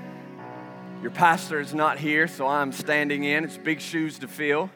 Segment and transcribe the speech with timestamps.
[1.03, 3.45] your pastor is not here, so I'm standing in.
[3.45, 4.71] It's big shoes to fill,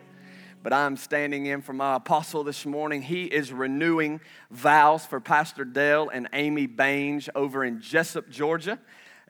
[0.63, 3.03] but I'm standing in for my apostle this morning.
[3.03, 4.21] He is renewing
[4.51, 8.79] vows for Pastor Dale and Amy Baines over in Jesup, Georgia.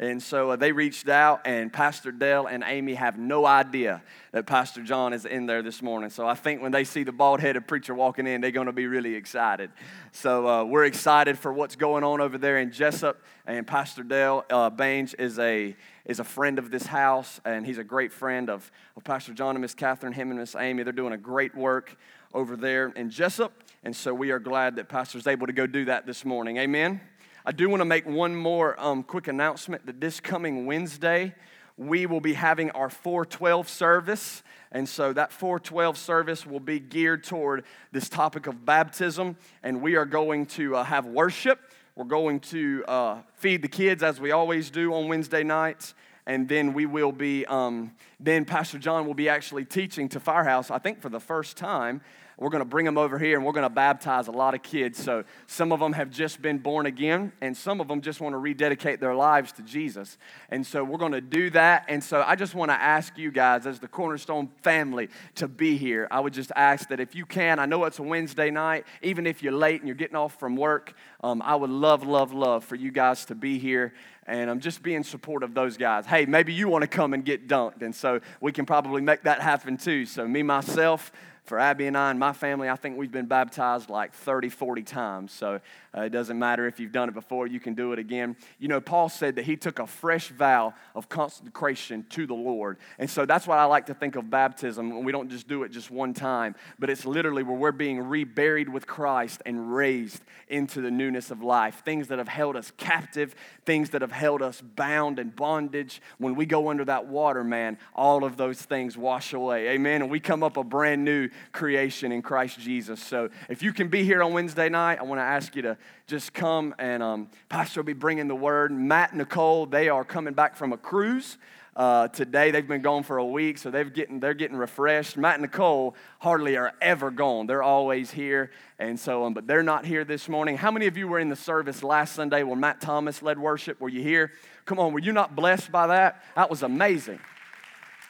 [0.01, 4.47] And so uh, they reached out, and Pastor Dell and Amy have no idea that
[4.47, 6.09] Pastor John is in there this morning.
[6.09, 8.73] So I think when they see the bald headed preacher walking in, they're going to
[8.73, 9.71] be really excited.
[10.13, 13.17] So uh, we're excited for what's going on over there in Jesup.
[13.47, 17.79] And Pastor Dell uh, Baines is a, is a friend of this house, and he's
[17.79, 20.83] a great friend of, of Pastor John and Miss Catherine, him and Miss Amy.
[20.83, 21.97] They're doing a great work
[22.33, 23.51] over there in Jesup,
[23.83, 26.59] And so we are glad that Pastor's able to go do that this morning.
[26.59, 27.01] Amen.
[27.45, 31.35] I do want to make one more um, quick announcement that this coming Wednesday,
[31.77, 34.43] we will be having our 412 service.
[34.71, 39.37] And so that 412 service will be geared toward this topic of baptism.
[39.63, 41.59] And we are going to uh, have worship.
[42.01, 45.93] We're going to uh, feed the kids as we always do on Wednesday nights.
[46.25, 50.71] And then we will be, um, then Pastor John will be actually teaching to Firehouse,
[50.71, 52.01] I think for the first time.
[52.41, 54.63] We're going to bring them over here and we're going to baptize a lot of
[54.63, 55.01] kids.
[55.01, 58.33] So some of them have just been born again, and some of them just want
[58.33, 60.17] to rededicate their lives to Jesus.
[60.49, 61.85] And so we're going to do that.
[61.87, 65.77] And so I just want to ask you guys, as the Cornerstone family, to be
[65.77, 66.09] here.
[66.11, 69.27] I would just ask that if you can, I know it's a Wednesday night, even
[69.27, 72.65] if you're late and you're getting off from work, um, I would love, love, love
[72.65, 73.93] for you guys to be here
[74.27, 76.07] and I'm just being supportive of those guys.
[76.07, 79.25] Hey, maybe you want to come and get dunked, and so we can probably make
[79.25, 80.07] that happen too.
[80.07, 81.11] So, me, myself,
[81.45, 84.83] for Abby and I and my family, I think we've been baptized like 30, 40
[84.83, 85.33] times.
[85.33, 85.61] So
[85.97, 88.37] uh, it doesn't matter if you've done it before, you can do it again.
[88.59, 92.79] You know, Paul said that he took a fresh vow of consecration to the Lord.
[92.99, 95.03] And so that's what I like to think of baptism.
[95.03, 98.69] We don't just do it just one time, but it's literally where we're being reburied
[98.69, 101.83] with Christ and raised into the newness of life.
[101.85, 103.35] Things that have held us captive,
[103.65, 106.01] things that have held us bound in bondage.
[106.19, 109.71] When we go under that water, man, all of those things wash away.
[109.71, 110.03] Amen.
[110.03, 113.03] And we come up a brand new creation in Christ Jesus.
[113.03, 115.77] So if you can be here on Wednesday night, I want to ask you to
[116.07, 118.73] just come and um, Pastor will be bringing the word.
[118.73, 121.39] Matt and Nicole, they are coming back from a cruise.
[121.77, 125.17] Uh, today they've been gone for a week, so they're getting they're getting refreshed.
[125.17, 129.63] Matt and Nicole hardly are ever gone; they're always here, and so um, but they're
[129.63, 130.57] not here this morning.
[130.57, 133.81] How many of you were in the service last Sunday when Matt Thomas led worship?
[133.81, 134.33] Were you here?
[134.65, 136.23] Come on, were you not blessed by that?
[136.35, 137.21] That was amazing.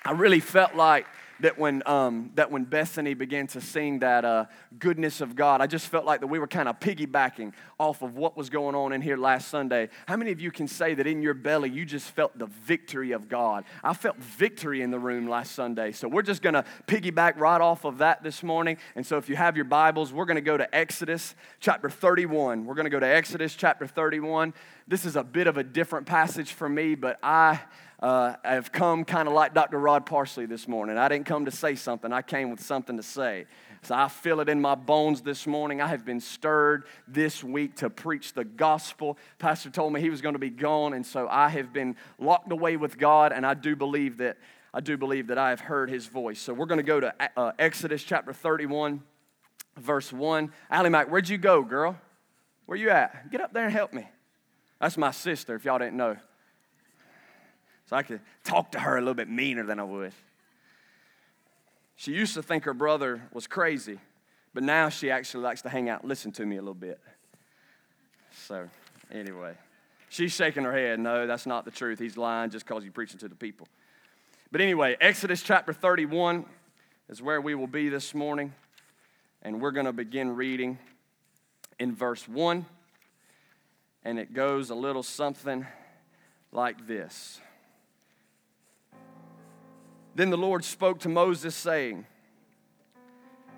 [0.04, 1.06] I really felt like
[1.40, 4.46] that when, um, that when Bethany began to sing that uh,
[4.78, 8.16] goodness of God, I just felt like that we were kind of piggybacking off of
[8.16, 9.88] what was going on in here last Sunday.
[10.06, 13.12] How many of you can say that in your belly you just felt the victory
[13.12, 13.64] of God?
[13.82, 15.92] I felt victory in the room last Sunday.
[15.92, 18.76] So we're just going to piggyback right off of that this morning.
[18.94, 22.64] And so if you have your Bibles, we're going to go to Exodus chapter 31.
[22.64, 24.54] We're going to go to Exodus chapter 31.
[24.86, 27.60] This is a bit of a different passage for me, but I
[28.00, 29.78] uh, I have come kind of like Dr.
[29.78, 30.97] Rod Parsley this morning.
[30.97, 33.47] I didn't come to say something, I came with something to say.
[33.83, 35.81] So I feel it in my bones this morning.
[35.81, 39.16] I have been stirred this week to preach the gospel.
[39.38, 42.53] Pastor told me he was going to be gone, and so I have been locked
[42.53, 44.37] away with God, and I do believe that
[44.72, 46.41] I do believe that I have heard his voice.
[46.41, 49.03] So we're going to go to uh, Exodus chapter 31,
[49.77, 50.53] verse 1.
[50.71, 51.99] Allie Mac, where'd you go, girl?
[52.67, 53.32] Where you at?
[53.32, 54.09] Get up there and help me.
[54.81, 56.17] That's my sister, if y'all didn't know.
[57.90, 60.12] So I could talk to her a little bit meaner than I would.
[61.96, 63.98] She used to think her brother was crazy,
[64.54, 67.00] but now she actually likes to hang out and listen to me a little bit.
[68.46, 68.68] So,
[69.10, 69.54] anyway,
[70.08, 71.00] she's shaking her head.
[71.00, 71.98] No, that's not the truth.
[71.98, 73.66] He's lying just because he's preaching to the people.
[74.52, 76.44] But anyway, Exodus chapter 31
[77.08, 78.52] is where we will be this morning,
[79.43, 80.78] and we're going to begin reading
[81.81, 82.64] in verse 1,
[84.04, 85.66] and it goes a little something
[86.52, 87.40] like this.
[90.14, 92.06] Then the Lord spoke to Moses, saying,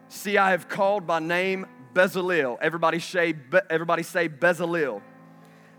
[0.09, 2.59] See, I have called by name Bezalel.
[2.61, 3.35] Everybody say,
[3.71, 5.01] everybody say Bezalel.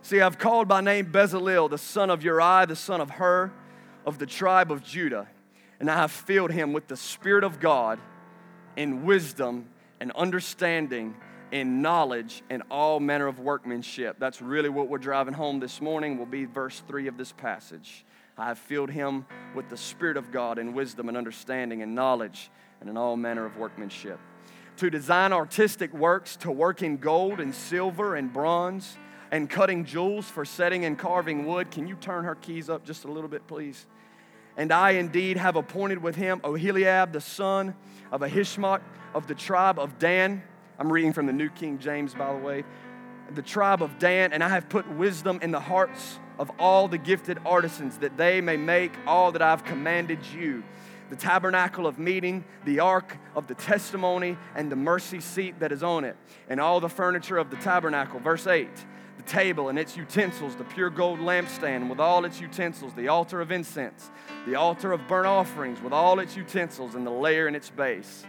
[0.02, 3.52] See, I've called by name Bezalel, the son of Uri, the son of Hur,
[4.06, 5.28] of the tribe of Judah.
[5.80, 8.00] And I have filled him with the Spirit of God
[8.76, 11.16] in wisdom and understanding
[11.52, 14.18] in knowledge and all manner of workmanship.
[14.20, 18.04] That's really what we're driving home this morning, will be verse 3 of this passage.
[18.38, 22.50] I have filled him with the Spirit of God in wisdom and understanding and knowledge
[22.82, 24.20] and in all manner of workmanship.
[24.78, 28.98] To design artistic works, to work in gold and silver and bronze,
[29.32, 31.70] and cutting jewels for setting and carving wood.
[31.70, 33.86] Can you turn her keys up just a little bit, please?
[34.58, 37.76] And I indeed have appointed with him Oholiab, the son
[38.12, 38.82] of Ahisamach
[39.14, 40.42] of the tribe of Dan.
[40.80, 42.64] I'm reading from the New King James, by the way.
[43.36, 46.98] The tribe of Dan, and I have put wisdom in the hearts of all the
[46.98, 50.64] gifted artisans, that they may make all that I've commanded you
[51.10, 55.84] the tabernacle of meeting, the ark of the testimony, and the mercy seat that is
[55.84, 56.16] on it,
[56.50, 58.20] and all the furniture of the tabernacle.
[58.20, 58.68] Verse 8
[59.18, 63.42] the table and its utensils, the pure gold lampstand with all its utensils, the altar
[63.42, 64.10] of incense,
[64.48, 68.26] the altar of burnt offerings with all its utensils, and the laver in its base.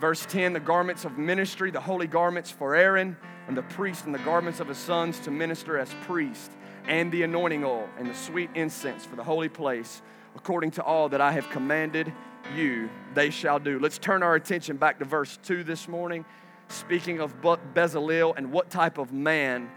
[0.00, 3.16] Verse 10 the garments of ministry, the holy garments for Aaron
[3.48, 6.52] and the priest, and the garments of his sons to minister as priest,
[6.86, 10.02] and the anointing oil and the sweet incense for the holy place,
[10.36, 12.12] according to all that I have commanded
[12.54, 13.78] you, they shall do.
[13.78, 16.24] Let's turn our attention back to verse 2 this morning,
[16.68, 19.70] speaking of Bezalel and what type of man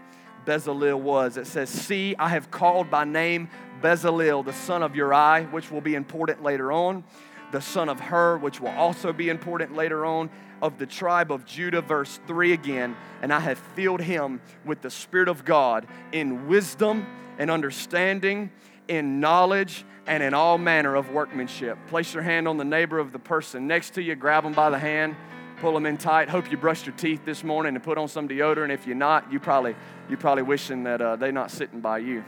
[0.44, 1.36] Bezalel was.
[1.36, 3.48] It says, See, I have called by name
[3.82, 7.04] Bezalel, the son of Uri, which will be important later on,
[7.52, 10.30] the son of Hur, which will also be important later on,
[10.62, 12.96] of the tribe of Judah, verse 3 again.
[13.22, 17.06] And I have filled him with the Spirit of God in wisdom
[17.38, 18.50] and understanding,
[18.88, 21.78] in knowledge, and in all manner of workmanship.
[21.88, 24.70] Place your hand on the neighbor of the person next to you, grab them by
[24.70, 25.16] the hand
[25.60, 26.28] pull them in tight.
[26.28, 28.70] Hope you brushed your teeth this morning and put on some deodorant.
[28.70, 29.74] If you're not, you probably
[30.08, 32.24] you probably wishing that uh, they're not sitting by you.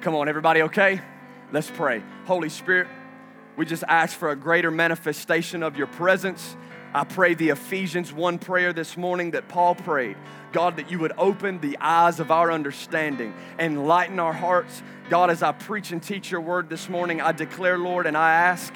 [0.00, 1.00] Come on, everybody, okay?
[1.52, 2.02] Let's pray.
[2.24, 2.88] Holy Spirit,
[3.58, 6.56] we just ask for a greater manifestation of your presence.
[6.94, 10.16] I pray the Ephesians 1 prayer this morning that Paul prayed.
[10.52, 14.80] God, that you would open the eyes of our understanding, enlighten our hearts.
[15.10, 18.32] God, as I preach and teach your word this morning, I declare, Lord, and I
[18.32, 18.72] ask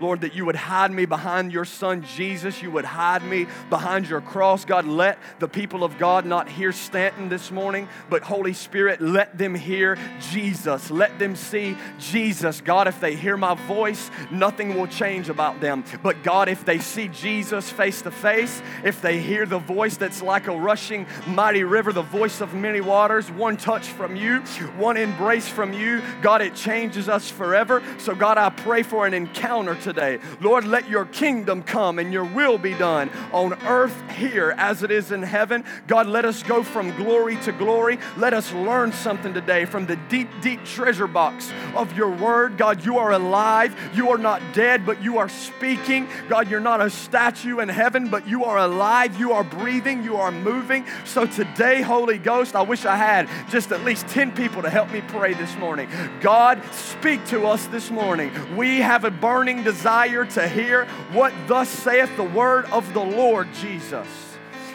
[0.00, 2.62] Lord, that you would hide me behind your son Jesus.
[2.62, 4.64] You would hide me behind your cross.
[4.64, 9.36] God, let the people of God not hear Stanton this morning, but Holy Spirit, let
[9.36, 9.98] them hear
[10.30, 10.90] Jesus.
[10.90, 12.60] Let them see Jesus.
[12.60, 15.84] God, if they hear my voice, nothing will change about them.
[16.02, 20.22] But God, if they see Jesus face to face, if they hear the voice that's
[20.22, 24.40] like a rushing mighty river, the voice of many waters, one touch from you,
[24.76, 27.82] one embrace from you, God, it changes us forever.
[27.98, 30.20] So, God, I pray for an encounter today.
[30.40, 34.90] Lord, let your kingdom come and your will be done on earth here as it
[34.92, 35.64] is in heaven.
[35.88, 37.98] God, let us go from glory to glory.
[38.16, 42.56] Let us learn something today from the deep, deep treasure box of your word.
[42.56, 43.76] God, you are alive.
[43.92, 46.08] You are not dead, but you are speaking.
[46.28, 49.18] God, you're not a statue in heaven, but you are alive.
[49.18, 50.04] You are breathing.
[50.04, 50.86] You are moving.
[51.04, 54.92] So today, Holy Ghost, I wish I had just at least 10 people to help
[54.92, 55.88] me pray this morning.
[56.20, 58.30] God, speak to us this morning.
[58.56, 63.00] We have a burning desire desire to hear what thus saith the word of the
[63.00, 64.06] Lord Jesus.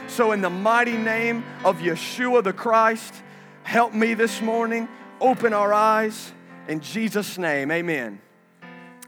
[0.08, 3.14] So, in the mighty name of Yeshua the Christ,
[3.62, 4.88] help me this morning,
[5.22, 6.34] open our eyes.
[6.68, 8.20] In Jesus' name, amen.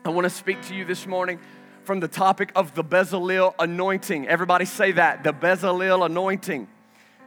[0.05, 1.39] I want to speak to you this morning
[1.83, 4.27] from the topic of the Bezalel anointing.
[4.27, 6.67] Everybody say that the Bezalel anointing.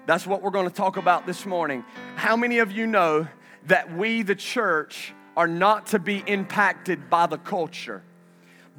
[0.07, 1.85] That's what we're going to talk about this morning.
[2.15, 3.27] How many of you know
[3.67, 8.05] that we, the church, are not to be impacted by the culture?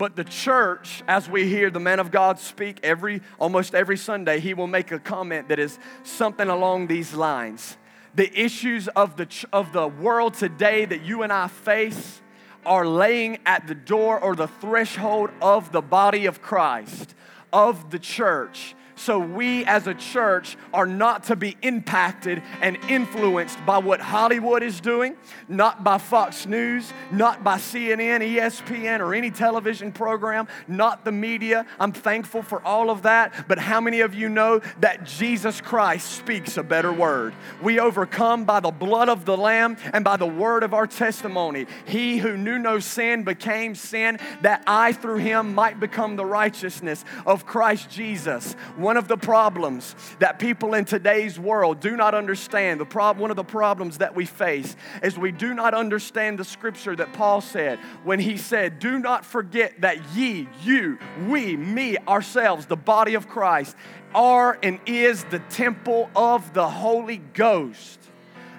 [0.01, 4.39] But the church, as we hear the man of God speak every almost every Sunday,
[4.39, 7.77] he will make a comment that is something along these lines.
[8.15, 12.19] The issues of the of the world today that you and I face
[12.65, 17.13] are laying at the door or the threshold of the body of Christ,
[17.53, 18.73] of the church.
[19.01, 24.61] So, we as a church are not to be impacted and influenced by what Hollywood
[24.61, 25.17] is doing,
[25.49, 31.65] not by Fox News, not by CNN, ESPN, or any television program, not the media.
[31.79, 33.47] I'm thankful for all of that.
[33.47, 37.33] But how many of you know that Jesus Christ speaks a better word?
[37.59, 41.65] We overcome by the blood of the Lamb and by the word of our testimony.
[41.85, 47.03] He who knew no sin became sin that I through him might become the righteousness
[47.25, 48.53] of Christ Jesus.
[48.75, 53.19] One one of the problems that people in today's world do not understand, the prob-
[53.19, 57.13] one of the problems that we face is we do not understand the scripture that
[57.13, 62.75] Paul said when he said, Do not forget that ye, you, we, me, ourselves, the
[62.75, 63.77] body of Christ,
[64.13, 68.00] are and is the temple of the Holy Ghost.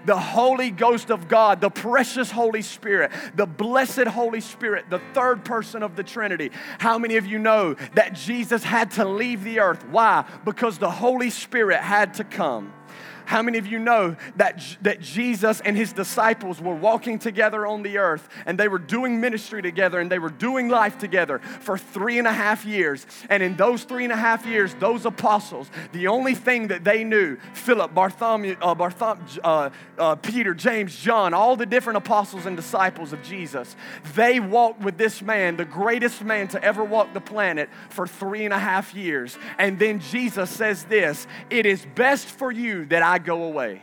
[0.05, 5.45] The Holy Ghost of God, the precious Holy Spirit, the blessed Holy Spirit, the third
[5.45, 6.51] person of the Trinity.
[6.79, 9.85] How many of you know that Jesus had to leave the earth?
[9.91, 10.25] Why?
[10.45, 12.73] Because the Holy Spirit had to come.
[13.25, 17.83] How many of you know that, that Jesus and his disciples were walking together on
[17.83, 21.79] the earth and they were doing ministry together and they were doing life together for
[21.79, 23.07] three and a half years?
[23.29, 27.05] And in those three and a half years, those apostles, the only thing that they
[27.05, 32.57] knew, Philip, Bartholomew, uh, Bartholomew uh, uh, Peter, James, John, all the different apostles and
[32.57, 33.76] disciples of Jesus,
[34.14, 38.45] they walked with this man, the greatest man to ever walk the planet, for three
[38.45, 39.38] and a half years.
[39.59, 43.83] And then Jesus says this It is best for you that I I go away.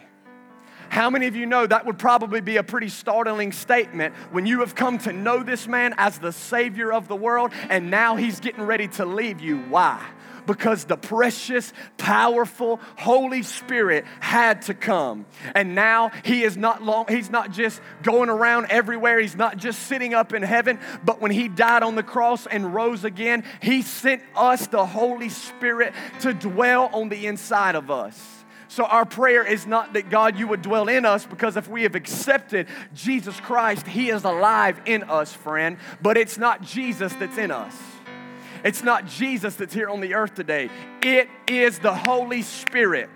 [0.90, 4.62] How many of you know that would probably be a pretty startling statement when you
[4.62, 8.40] have come to know this man as the Savior of the world and now he's
[8.40, 9.60] getting ready to leave you?
[9.60, 10.04] Why?
[10.48, 15.28] Because the precious, powerful Holy Spirit had to come.
[15.54, 19.84] And now he is not long, he's not just going around everywhere, he's not just
[19.84, 23.84] sitting up in heaven, but when he died on the cross and rose again, he
[23.84, 28.39] sent us the Holy Spirit to dwell on the inside of us.
[28.70, 31.84] So, our prayer is not that God, you would dwell in us, because if we
[31.84, 35.78] have accepted Jesus Christ, He is alive in us, friend.
[36.02, 37.76] But it's not Jesus that's in us.
[38.64, 40.70] It's not Jesus that's here on the earth today.
[41.02, 43.10] It is the Holy Spirit.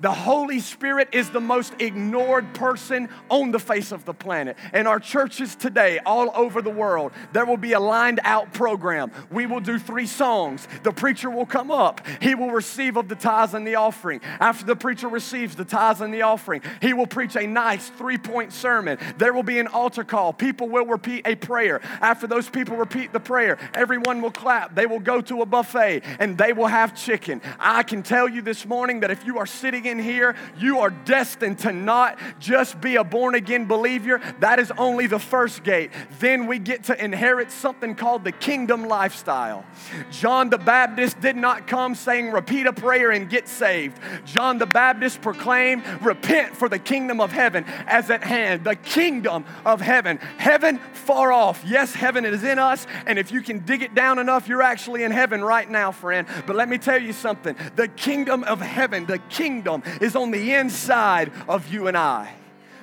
[0.00, 4.56] The Holy Spirit is the most ignored person on the face of the planet.
[4.72, 9.10] In our churches today, all over the world, there will be a lined out program.
[9.30, 10.68] We will do three songs.
[10.84, 12.00] The preacher will come up.
[12.22, 14.20] He will receive of the tithes and the offering.
[14.38, 18.18] After the preacher receives the tithes and the offering, he will preach a nice three
[18.18, 18.98] point sermon.
[19.16, 20.32] There will be an altar call.
[20.32, 21.80] People will repeat a prayer.
[22.00, 24.76] After those people repeat the prayer, everyone will clap.
[24.76, 27.42] They will go to a buffet and they will have chicken.
[27.58, 31.60] I can tell you this morning that if you are sitting here, you are destined
[31.60, 34.20] to not just be a born again believer.
[34.40, 35.92] That is only the first gate.
[36.18, 39.64] Then we get to inherit something called the kingdom lifestyle.
[40.10, 43.98] John the Baptist did not come saying, repeat a prayer and get saved.
[44.24, 48.64] John the Baptist proclaimed, repent for the kingdom of heaven as at hand.
[48.64, 50.18] The kingdom of heaven.
[50.38, 51.62] Heaven far off.
[51.64, 52.86] Yes, heaven is in us.
[53.06, 56.26] And if you can dig it down enough, you're actually in heaven right now, friend.
[56.46, 60.54] But let me tell you something the kingdom of heaven, the kingdom is on the
[60.54, 62.34] inside of you and I.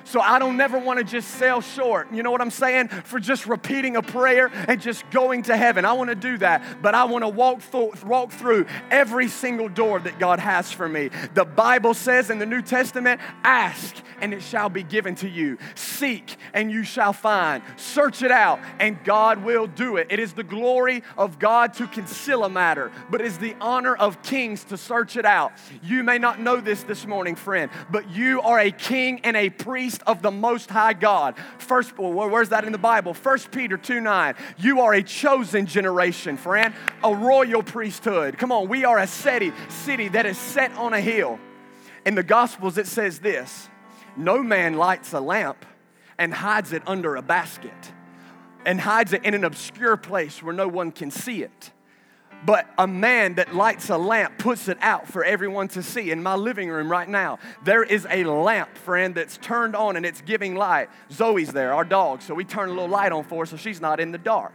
[0.06, 2.12] So I don't never want to just sell short.
[2.12, 2.88] You know what I'm saying?
[2.88, 5.84] For just repeating a prayer and just going to heaven.
[5.84, 9.68] I want to do that, but I want to walk through, walk through every single
[9.68, 11.10] door that God has for me.
[11.34, 15.58] The Bible says in the New Testament, ask and it shall be given to you.
[15.74, 17.62] Seek and you shall find.
[17.76, 20.08] Search it out and God will do it.
[20.10, 23.94] It is the glory of God to conceal a matter, but it is the honor
[23.94, 25.52] of kings to search it out.
[25.82, 29.50] You may not know this this morning, friend, but you are a king and a
[29.50, 31.36] priest of the Most High God.
[31.58, 33.14] First, where's that in the Bible?
[33.14, 34.34] First Peter 2 9.
[34.58, 38.38] You are a chosen generation, friend, a royal priesthood.
[38.38, 41.38] Come on, we are a city, city that is set on a hill.
[42.04, 43.68] In the Gospels, it says this
[44.16, 45.64] No man lights a lamp
[46.18, 47.92] and hides it under a basket
[48.64, 51.72] and hides it in an obscure place where no one can see it.
[52.44, 56.10] But a man that lights a lamp puts it out for everyone to see.
[56.10, 60.04] In my living room right now, there is a lamp, friend, that's turned on and
[60.04, 60.88] it's giving light.
[61.10, 63.80] Zoe's there, our dog, so we turn a little light on for her so she's
[63.80, 64.54] not in the dark.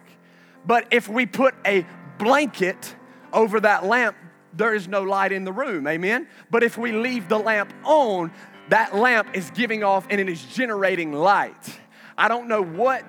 [0.66, 1.86] But if we put a
[2.20, 2.96] blanket
[3.34, 4.16] over that lamp,
[4.54, 6.28] there is no light in the room, amen?
[6.50, 8.32] But if we leave the lamp on,
[8.72, 11.80] that lamp is giving off and it is generating light.
[12.18, 13.06] I don't know what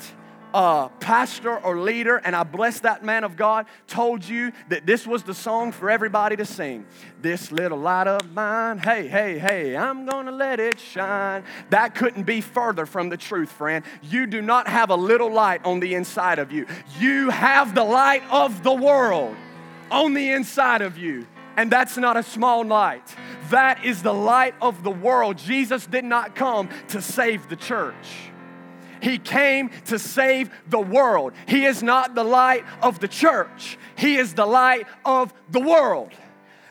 [0.55, 5.07] uh, pastor or leader, and I bless that man of God, told you that this
[5.07, 6.85] was the song for everybody to sing.
[7.21, 11.45] This little light of mine, hey, hey, hey, I'm gonna let it shine.
[11.71, 13.85] That couldn't be further from the truth, friend.
[14.03, 16.67] You do not have a little light on the inside of you,
[16.99, 19.37] you have the light of the world
[19.91, 21.27] on the inside of you.
[21.57, 23.15] And that's not a small light.
[23.51, 25.39] That is the light of the world.
[25.39, 28.33] Jesus did not come to save the church.
[29.03, 31.33] He came to save the world.
[31.47, 36.13] He is not the light of the church, He is the light of the world.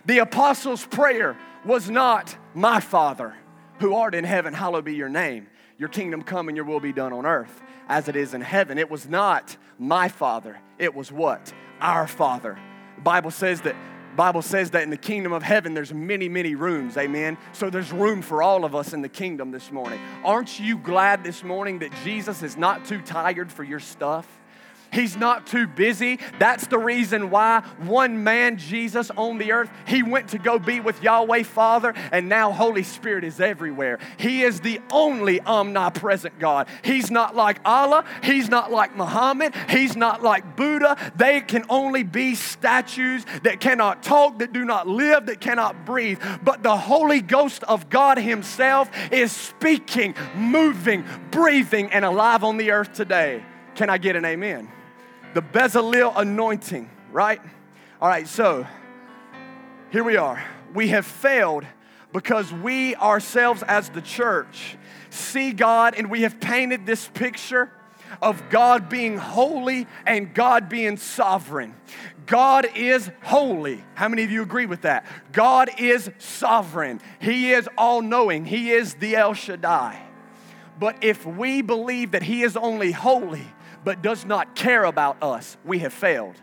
[0.06, 3.36] The apostles' prayer was not, My Father,
[3.80, 5.48] who art in heaven, hallowed be your name.
[5.78, 8.78] Your kingdom come and your will be done on earth as it is in heaven.
[8.78, 11.54] It was not my Father, it was what?
[11.82, 12.58] Our Father.
[12.96, 13.76] The Bible says that
[14.16, 16.98] Bible says that in the kingdom of heaven there's many, many rooms.
[16.98, 17.38] Amen.
[17.54, 20.00] So there's room for all of us in the kingdom this morning.
[20.24, 24.41] Aren't you glad this morning that Jesus is not too tired for your stuff?
[24.92, 26.20] He's not too busy.
[26.38, 30.80] That's the reason why one man, Jesus, on the earth, he went to go be
[30.80, 34.00] with Yahweh Father, and now Holy Spirit is everywhere.
[34.18, 36.68] He is the only omnipresent God.
[36.84, 38.04] He's not like Allah.
[38.22, 39.56] He's not like Muhammad.
[39.70, 40.98] He's not like Buddha.
[41.16, 46.20] They can only be statues that cannot talk, that do not live, that cannot breathe.
[46.44, 52.72] But the Holy Ghost of God Himself is speaking, moving, breathing, and alive on the
[52.72, 53.44] earth today.
[53.76, 54.70] Can I get an amen?
[55.34, 57.40] The Bezalel anointing, right?
[58.02, 58.68] All right, so
[59.90, 60.44] here we are.
[60.74, 61.66] We have failed
[62.12, 64.78] because we ourselves, as the church,
[65.10, 67.72] see God and we have painted this picture
[68.22, 71.76] of God being holy and God being sovereign.
[72.26, 73.86] God is holy.
[73.96, 75.06] How many of you agree with that?
[75.32, 77.00] God is sovereign.
[77.20, 78.44] He is all knowing.
[78.44, 80.02] He is the El Shaddai.
[80.78, 83.48] But if we believe that He is only holy
[83.84, 86.36] but does not care about us, we have failed.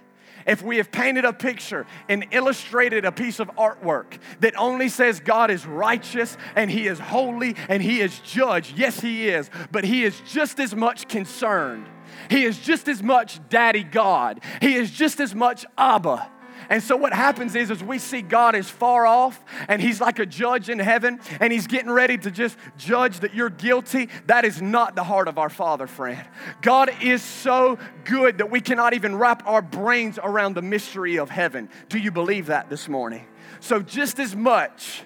[0.47, 5.21] If we have painted a picture and illustrated a piece of artwork that only says
[5.21, 9.85] God is righteous and He is holy and He is judge, yes, He is, but
[9.85, 11.87] He is just as much concerned.
[12.30, 14.40] He is just as much Daddy God.
[14.62, 16.30] He is just as much Abba
[16.70, 20.18] and so what happens is, is we see God is far off and he's like
[20.18, 24.08] a judge in heaven and he's getting ready to just judge that you're guilty.
[24.26, 26.26] That is not the heart of our Father, friend.
[26.60, 31.30] God is so good that we cannot even wrap our brains around the mystery of
[31.30, 31.70] heaven.
[31.88, 33.26] Do you believe that this morning?
[33.60, 35.02] So just as much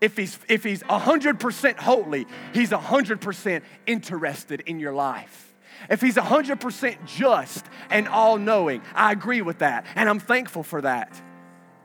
[0.00, 5.53] if he's if he's 100% holy, he's 100% interested in your life
[5.90, 9.86] if he's 100% just and all knowing, I agree with that.
[9.94, 11.20] And I'm thankful for that.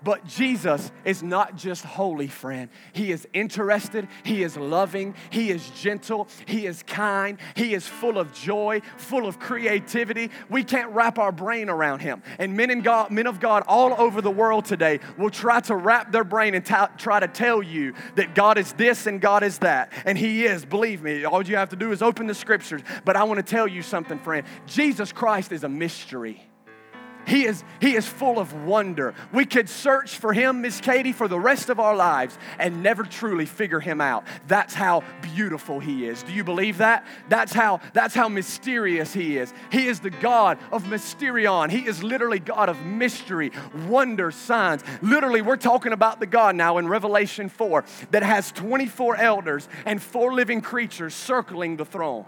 [0.02, 2.70] But Jesus is not just holy, friend.
[2.94, 8.18] He is interested, He is loving, He is gentle, He is kind, He is full
[8.18, 10.32] of joy, full of creativity.
[10.50, 12.24] We can't wrap our brain around Him.
[12.38, 15.76] And men, and God, men of God all over the world today will try to
[15.76, 19.44] wrap their brain and t- try to tell you that God is this and God
[19.44, 19.92] is that.
[20.06, 21.26] And He is, believe me.
[21.26, 22.82] All you have to do is open the scriptures.
[23.04, 24.48] But I want to tell you something, friend.
[24.66, 26.49] Jesus Christ is a mystery.
[27.30, 29.14] He is, he is full of wonder.
[29.32, 33.04] We could search for him, Miss Katie, for the rest of our lives and never
[33.04, 34.26] truly figure him out.
[34.48, 36.24] That's how beautiful he is.
[36.24, 37.06] Do you believe that?
[37.30, 39.54] That's how, that's how mysterious he is.
[39.72, 41.70] He is the God of mysterion.
[41.70, 43.52] He is literally God of mystery,
[43.88, 44.84] wonder, signs.
[45.04, 50.02] Literally, we're talking about the God now in Revelation 4 that has 24 elders and
[50.02, 52.26] four living creatures circling the throne.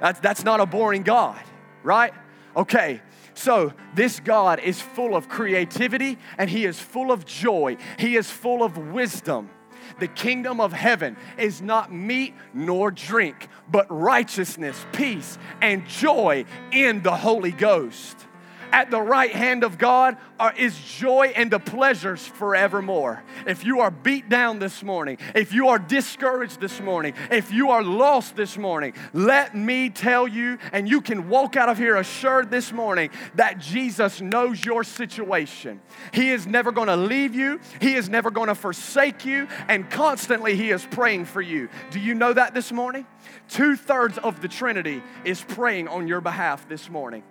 [0.00, 1.40] That's, that's not a boring God,
[1.84, 2.12] right?
[2.56, 3.00] Okay,
[3.34, 7.76] so, this God is full of creativity and He is full of joy.
[7.98, 9.50] He is full of wisdom.
[9.98, 17.02] The kingdom of heaven is not meat nor drink, but righteousness, peace, and joy in
[17.02, 18.26] the Holy Ghost
[18.72, 23.22] at the right hand of God are, is joy and the pleasures forevermore.
[23.46, 27.70] If you are beat down this morning, if you are discouraged this morning, if you
[27.70, 31.96] are lost this morning, let me tell you, and you can walk out of here
[31.96, 35.80] assured this morning that Jesus knows your situation.
[36.12, 39.90] He is never going to leave you, He is never going to forsake you, and
[39.90, 41.68] constantly He is praying for you.
[41.90, 43.06] Do you know that this morning?
[43.48, 47.22] Two thirds of the Trinity is praying on your behalf this morning.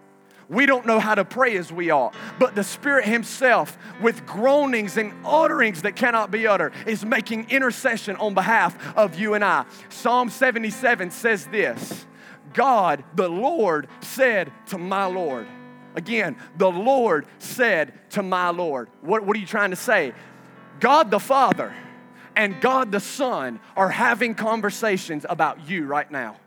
[0.49, 2.13] We don't know how to pray as we ought.
[2.39, 8.15] But the Spirit Himself, with groanings and utterings that cannot be uttered, is making intercession
[8.17, 9.65] on behalf of you and I.
[9.89, 12.06] Psalm 77 says this
[12.54, 15.47] God, the Lord, said to my Lord.
[15.95, 18.89] Again, the Lord said to my Lord.
[19.01, 20.13] What, what are you trying to say?
[20.80, 21.73] God the Father
[22.36, 26.38] and God the Son are having conversations about you right now.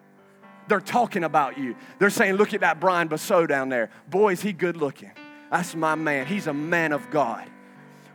[0.69, 1.77] They're talking about you.
[1.99, 3.91] They're saying, look at that Brian Basso down there.
[4.09, 5.13] Boy, is he good looking.
[5.51, 6.27] That's my man.
[6.27, 7.49] He's a man of God.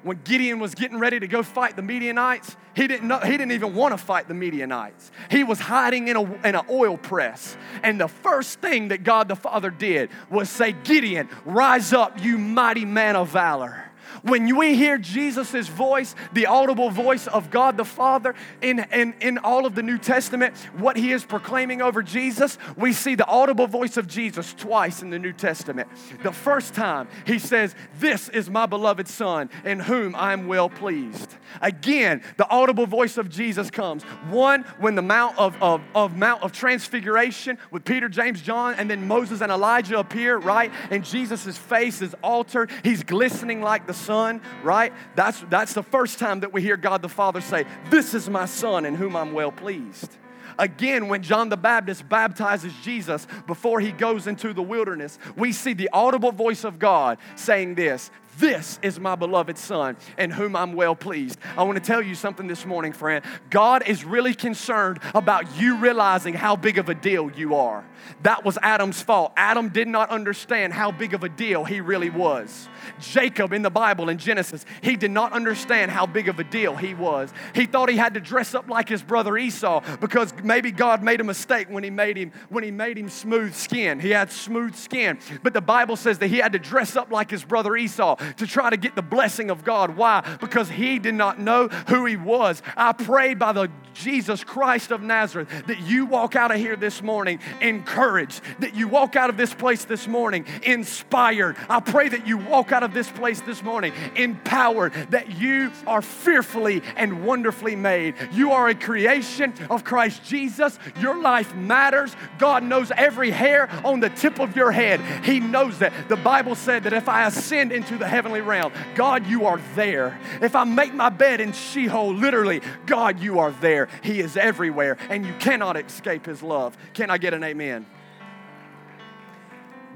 [0.01, 3.51] When Gideon was getting ready to go fight the Midianites, he didn't, know, he didn't
[3.51, 5.11] even want to fight the Midianites.
[5.29, 7.57] He was hiding in, a, in an oil press.
[7.83, 12.37] And the first thing that God the Father did was say, Gideon, rise up, you
[12.37, 13.88] mighty man of valor.
[14.21, 19.37] When we hear Jesus' voice, the audible voice of God the Father in, in, in
[19.39, 23.67] all of the New Testament, what he is proclaiming over Jesus, we see the audible
[23.67, 25.89] voice of Jesus twice in the New Testament.
[26.23, 30.69] The first time he says, This is my beloved Son in whom I am well
[30.69, 31.35] pleased.
[31.61, 34.03] Again, the audible voice of Jesus comes.
[34.29, 38.89] One, when the Mount of, of, of Mount of Transfiguration with Peter, James, John, and
[38.89, 40.71] then Moses and Elijah appear, right?
[40.91, 42.71] And Jesus' face is altered.
[42.83, 44.91] He's glistening like the son, right?
[45.13, 48.45] That's, that's the first time that we hear God the Father say, This is my
[48.45, 50.17] son in whom I'm well pleased.
[50.57, 55.73] Again, when John the Baptist baptizes Jesus before he goes into the wilderness, we see
[55.73, 60.73] the audible voice of God saying this this is my beloved Son, in whom I'm
[60.73, 61.37] well pleased.
[61.57, 63.23] I want to tell you something this morning, friend.
[63.49, 67.85] God is really concerned about you realizing how big of a deal you are.
[68.23, 69.33] That was Adam's fault.
[69.35, 72.69] Adam did not understand how big of a deal he really was.
[72.99, 76.75] Jacob in the Bible in Genesis, he did not understand how big of a deal
[76.75, 77.33] he was.
[77.53, 81.19] He thought he had to dress up like his brother Esau because maybe God made
[81.19, 83.99] a mistake when he made him when he made him smooth skin.
[83.99, 85.19] He had smooth skin.
[85.43, 88.47] But the Bible says that he had to dress up like his brother Esau to
[88.47, 89.95] try to get the blessing of God.
[89.95, 90.37] Why?
[90.39, 92.61] Because he did not know who he was.
[92.75, 97.01] I pray by the Jesus Christ of Nazareth that you walk out of here this
[97.01, 101.57] morning encouraged, that you walk out of this place this morning inspired.
[101.69, 106.01] I pray that you walk out of this place this morning empowered, that you are
[106.01, 108.15] fearfully and wonderfully made.
[108.31, 110.79] You are a creation of Christ Jesus.
[110.99, 112.15] Your life matters.
[112.37, 115.01] God knows every hair on the tip of your head.
[115.25, 115.91] He knows that.
[116.07, 120.19] The Bible said that if I ascend into the heavenly realm, God, you are there.
[120.41, 123.87] If I make my bed in Sheol, literally, God, you are there.
[124.03, 126.77] He is everywhere, and you cannot escape His love.
[126.93, 127.85] Can I get an amen?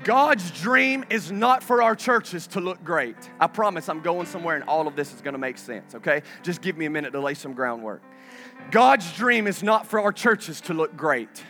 [0.04, 3.16] God's dream is not for our churches to look great.
[3.40, 6.24] I promise I'm going somewhere and all of this is going to make sense, okay?
[6.42, 8.02] Just give me a minute to lay some groundwork.
[8.70, 11.44] God's dream is not for our churches to look great.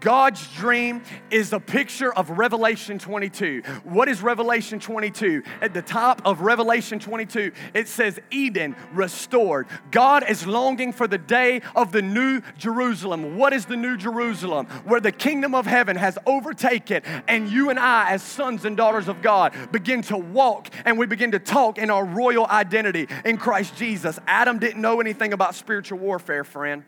[0.00, 3.62] God's dream is a picture of Revelation 22.
[3.84, 5.42] What is Revelation 22?
[5.60, 9.66] At the top of Revelation 22, it says Eden restored.
[9.90, 13.36] God is longing for the day of the new Jerusalem.
[13.36, 14.66] What is the new Jerusalem?
[14.84, 19.08] Where the kingdom of heaven has overtaken, and you and I, as sons and daughters
[19.08, 23.36] of God, begin to walk and we begin to talk in our royal identity in
[23.36, 24.18] Christ Jesus.
[24.26, 26.84] Adam didn't know anything about spiritual warfare, friend.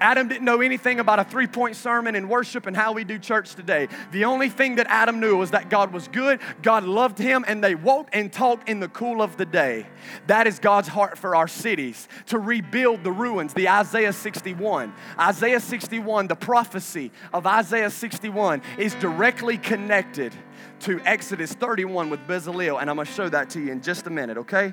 [0.00, 3.18] Adam didn't know anything about a three point sermon and worship and how we do
[3.18, 3.88] church today.
[4.12, 7.62] The only thing that Adam knew was that God was good, God loved him, and
[7.62, 9.86] they walked and talked in the cool of the day.
[10.26, 14.92] That is God's heart for our cities to rebuild the ruins, the Isaiah 61.
[15.18, 20.34] Isaiah 61, the prophecy of Isaiah 61, is directly connected
[20.80, 24.10] to Exodus 31 with Bezalel, and I'm gonna show that to you in just a
[24.10, 24.72] minute, okay?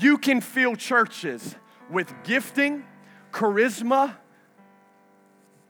[0.00, 1.54] You can fill churches
[1.90, 2.84] with gifting,
[3.32, 4.16] charisma,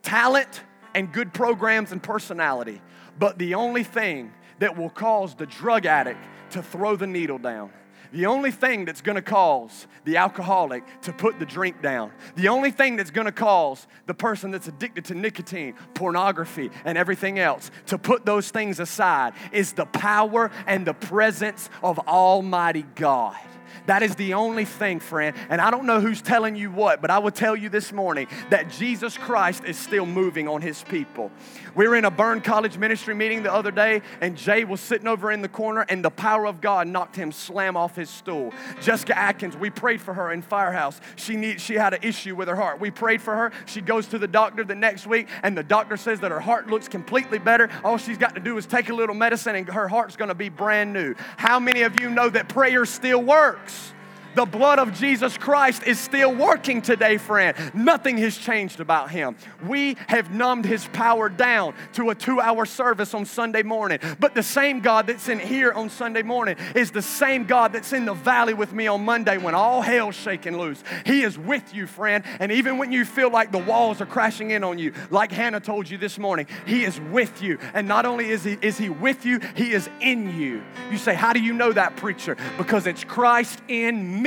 [0.01, 0.61] talent
[0.95, 2.81] and good programs and personality.
[3.17, 6.19] But the only thing that will cause the drug addict
[6.51, 7.71] to throw the needle down,
[8.11, 12.71] the only thing that's gonna cause the alcoholic to put the drink down, the only
[12.71, 17.97] thing that's gonna cause the person that's addicted to nicotine, pornography, and everything else to
[17.97, 23.37] put those things aside is the power and the presence of Almighty God.
[23.85, 25.35] That is the only thing, friend.
[25.49, 28.27] And I don't know who's telling you what, but I will tell you this morning
[28.49, 31.31] that Jesus Christ is still moving on his people.
[31.75, 35.07] We were in a Burn College ministry meeting the other day, and Jay was sitting
[35.07, 38.53] over in the corner, and the power of God knocked him slam off his stool.
[38.81, 40.99] Jessica Atkins, we prayed for her in Firehouse.
[41.15, 42.79] She need, she had an issue with her heart.
[42.79, 43.51] We prayed for her.
[43.65, 46.67] She goes to the doctor the next week, and the doctor says that her heart
[46.67, 47.69] looks completely better.
[47.83, 50.35] All she's got to do is take a little medicine, and her heart's going to
[50.35, 51.15] be brand new.
[51.37, 53.58] How many of you know that prayer still works?
[53.59, 53.98] works.
[54.35, 57.57] The blood of Jesus Christ is still working today, friend.
[57.73, 59.35] Nothing has changed about him.
[59.65, 63.99] We have numbed his power down to a two hour service on Sunday morning.
[64.19, 67.93] But the same God that's in here on Sunday morning is the same God that's
[67.93, 70.83] in the valley with me on Monday when all hell's shaking loose.
[71.05, 72.23] He is with you, friend.
[72.39, 75.59] And even when you feel like the walls are crashing in on you, like Hannah
[75.59, 77.57] told you this morning, he is with you.
[77.73, 80.63] And not only is he, is he with you, he is in you.
[80.91, 82.37] You say, How do you know that, preacher?
[82.57, 84.18] Because it's Christ in me,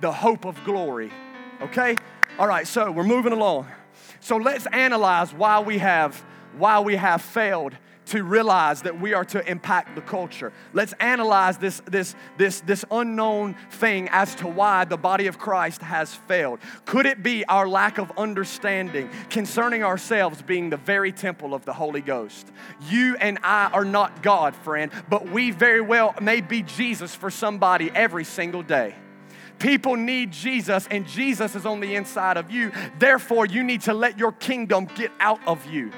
[0.00, 1.10] the hope of glory.
[1.60, 1.96] Okay?
[2.38, 3.66] All right, so we're moving along.
[4.20, 6.24] So let's analyze why we have
[6.56, 10.52] why we have failed to realize that we are to impact the culture.
[10.72, 15.82] Let's analyze this, this, this, this unknown thing as to why the body of Christ
[15.82, 16.58] has failed.
[16.84, 21.72] Could it be our lack of understanding concerning ourselves being the very temple of the
[21.72, 22.50] Holy Ghost?
[22.88, 27.30] You and I are not God, friend, but we very well may be Jesus for
[27.30, 28.96] somebody every single day.
[29.62, 32.72] People need Jesus, and Jesus is on the inside of you.
[32.98, 35.92] Therefore, you need to let your kingdom get out of you.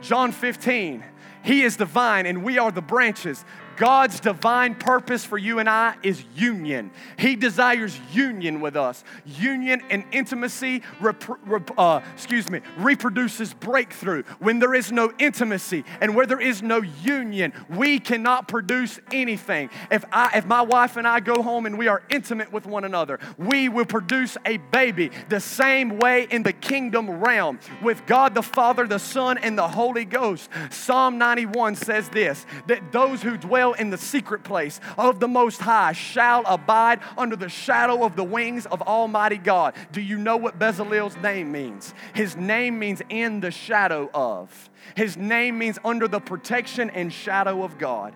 [0.00, 1.02] John 15,
[1.42, 3.44] He is the vine, and we are the branches.
[3.78, 6.90] God's divine purpose for you and I is union.
[7.16, 9.04] He desires union with us.
[9.24, 14.24] Union and intimacy, rep- rep- uh, excuse me, reproduces breakthrough.
[14.40, 19.70] When there is no intimacy and where there is no union, we cannot produce anything.
[19.92, 22.84] If I, if my wife and I go home and we are intimate with one
[22.84, 28.34] another, we will produce a baby the same way in the kingdom realm with God
[28.34, 30.50] the Father, the Son, and the Holy Ghost.
[30.70, 35.60] Psalm 91 says this that those who dwell in the secret place of the Most
[35.60, 39.74] High shall abide under the shadow of the wings of Almighty God.
[39.92, 41.94] Do you know what Bezalel's name means?
[42.14, 44.70] His name means in the shadow of.
[44.96, 48.14] His name means under the protection and shadow of God.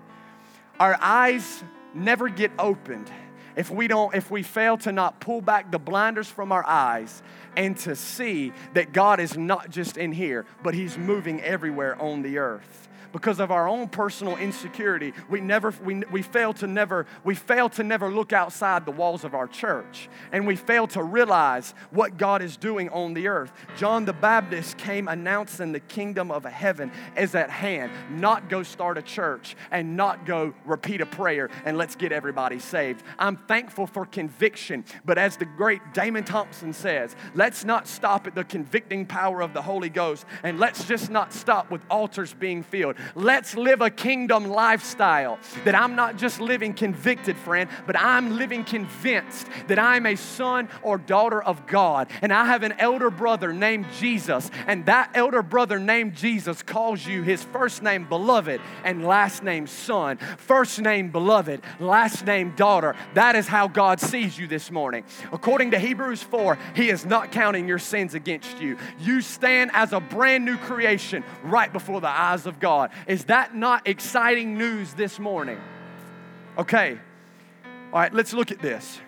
[0.81, 1.63] Our eyes
[1.95, 3.11] never get opened
[3.57, 7.23] if we don't if we fail to not pull back the blinders from our eyes
[7.57, 12.23] and to see that God is not just in here but he's moving everywhere on
[12.23, 17.07] the earth because of our own personal insecurity, we never we, we fail to never
[17.25, 21.03] we fail to never look outside the walls of our church and we fail to
[21.03, 23.53] realize what God is doing on the earth.
[23.77, 28.99] John the Baptist came announcing the kingdom of heaven is at hand, not go start
[28.99, 33.03] a church and not go repeat a prayer and let's get everybody saved.
[33.19, 38.35] I'm thankful for conviction, but as the great Damon Thompson says, let's not stop at
[38.35, 42.63] the convicting power of the Holy Ghost and let's just not stop with altars being
[42.63, 42.97] filled.
[43.15, 48.65] Let's live a kingdom lifestyle that I'm not just living convicted, friend, but I'm living
[48.65, 52.09] convinced that I'm a son or daughter of God.
[52.23, 54.51] And I have an elder brother named Jesus.
[54.67, 59.67] And that elder brother named Jesus calls you his first name, beloved, and last name,
[59.67, 60.19] son.
[60.39, 62.95] First name, beloved, last name, daughter.
[63.15, 65.05] That is how God sees you this morning.
[65.33, 68.77] According to Hebrews 4, he is not counting your sins against you.
[69.01, 72.91] You stand as a brand new creation right before the eyes of God.
[73.07, 75.61] Is that not exciting news this morning?
[76.59, 76.99] Okay,
[77.93, 79.01] all right, let's look at this.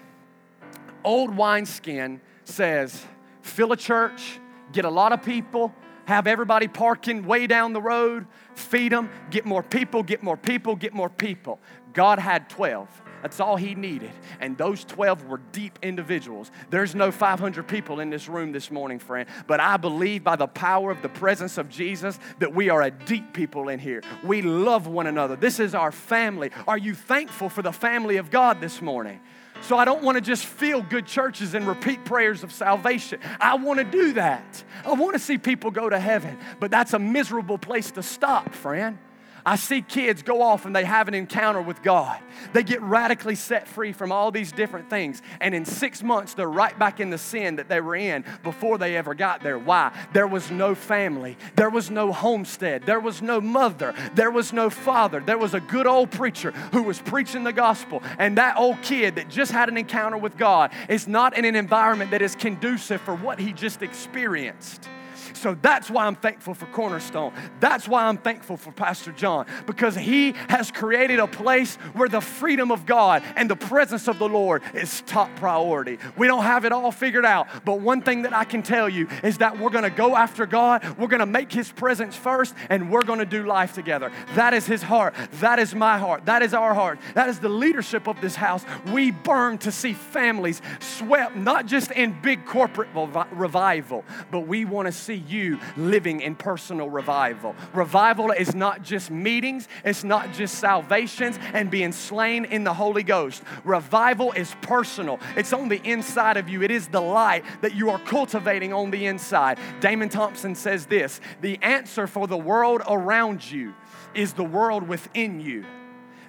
[1.04, 3.04] Old wineskin says,
[3.42, 4.40] fill a church,
[4.72, 5.74] get a lot of people,
[6.06, 10.76] have everybody parking way down the road, feed them, get more people, get more people,
[10.76, 11.60] get more people.
[11.92, 12.88] God had 12.
[13.24, 14.10] That's all he needed.
[14.38, 16.50] And those 12 were deep individuals.
[16.68, 20.46] There's no 500 people in this room this morning, friend, but I believe by the
[20.46, 24.02] power of the presence of Jesus that we are a deep people in here.
[24.22, 25.36] We love one another.
[25.36, 26.50] This is our family.
[26.68, 29.20] Are you thankful for the family of God this morning?
[29.62, 33.20] So I don't want to just feel good churches and repeat prayers of salvation.
[33.40, 34.62] I want to do that.
[34.84, 38.52] I want to see people go to heaven, but that's a miserable place to stop,
[38.52, 38.98] friend.
[39.46, 42.18] I see kids go off and they have an encounter with God.
[42.54, 45.20] They get radically set free from all these different things.
[45.40, 48.78] And in six months, they're right back in the sin that they were in before
[48.78, 49.58] they ever got there.
[49.58, 49.92] Why?
[50.14, 54.70] There was no family, there was no homestead, there was no mother, there was no
[54.70, 55.20] father.
[55.20, 58.02] There was a good old preacher who was preaching the gospel.
[58.18, 61.56] And that old kid that just had an encounter with God is not in an
[61.56, 64.88] environment that is conducive for what he just experienced.
[65.34, 67.32] So that's why I'm thankful for Cornerstone.
[67.60, 72.20] That's why I'm thankful for Pastor John, because he has created a place where the
[72.20, 75.98] freedom of God and the presence of the Lord is top priority.
[76.16, 79.08] We don't have it all figured out, but one thing that I can tell you
[79.22, 82.54] is that we're going to go after God, we're going to make his presence first,
[82.70, 84.12] and we're going to do life together.
[84.34, 85.14] That is his heart.
[85.40, 86.26] That is my heart.
[86.26, 86.98] That is our heart.
[87.14, 88.64] That is the leadership of this house.
[88.92, 92.88] We burn to see families swept, not just in big corporate
[93.32, 97.54] revival, but we want to see you living in personal revival.
[97.72, 103.02] Revival is not just meetings, it's not just salvations and being slain in the Holy
[103.02, 103.42] Ghost.
[103.64, 106.62] Revival is personal, it's on the inside of you.
[106.62, 109.58] It is the light that you are cultivating on the inside.
[109.80, 113.74] Damon Thompson says this the answer for the world around you
[114.14, 115.64] is the world within you.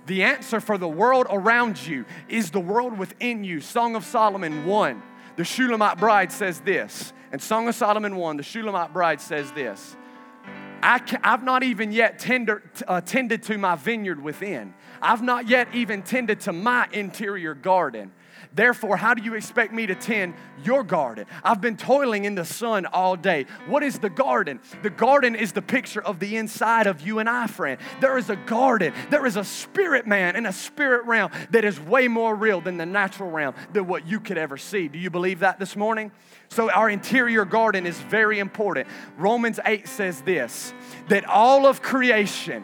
[0.05, 3.59] The answer for the world around you is the world within you.
[3.59, 5.01] Song of Solomon 1.
[5.35, 9.97] The Shulamite bride says this and Song of Solomon 1, the Shulamite bride says this
[10.81, 14.73] I have not even yet tender, uh, tended to my vineyard within.
[15.01, 18.13] I've not yet even tended to my interior garden.
[18.53, 21.25] Therefore, how do you expect me to tend your garden?
[21.43, 23.47] I've been toiling in the sun all day.
[23.67, 24.61] What is the garden?
[24.81, 27.81] The garden is the picture of the inside of you and I, friend.
[27.99, 31.81] There is a garden, there is a spirit man in a spirit realm that is
[31.81, 34.87] way more real than the natural realm, than what you could ever see.
[34.87, 36.11] Do you believe that this morning?
[36.49, 38.87] So, our interior garden is very important.
[39.17, 40.73] Romans 8 says this
[41.09, 42.63] that all of creation,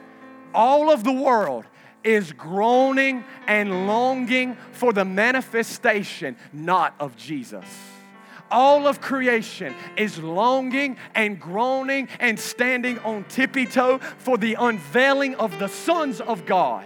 [0.54, 1.66] all of the world,
[2.04, 7.66] is groaning and longing for the manifestation not of Jesus.
[8.50, 15.36] All of creation is longing and groaning and standing on tippy toe for the unveiling
[15.36, 16.86] of the sons of God.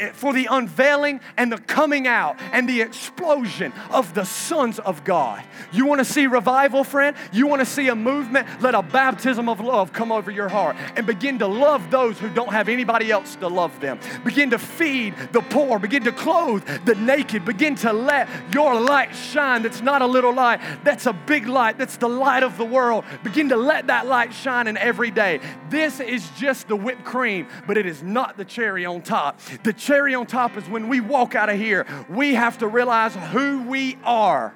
[0.00, 5.04] Eh, for the unveiling and the coming out and the explosion of the sons of
[5.04, 5.44] God.
[5.72, 7.16] You want to see revival, friend?
[7.32, 8.48] You want to see a movement?
[8.60, 12.28] Let a baptism of love come over your heart and begin to love those who
[12.28, 14.00] don't have anybody else to love them.
[14.24, 19.14] Begin to feed the poor, begin to clothe the naked, begin to let your light
[19.14, 19.62] shine.
[19.62, 23.04] That's not a little light, that's a big light, that's the light of the world.
[23.22, 25.38] Begin to let that light shine in every day.
[25.70, 29.40] This is just the whipped cream, but it is not the cherry on top.
[29.62, 33.14] The cherry on top is when we walk out of here, we have to realize
[33.32, 34.54] who we are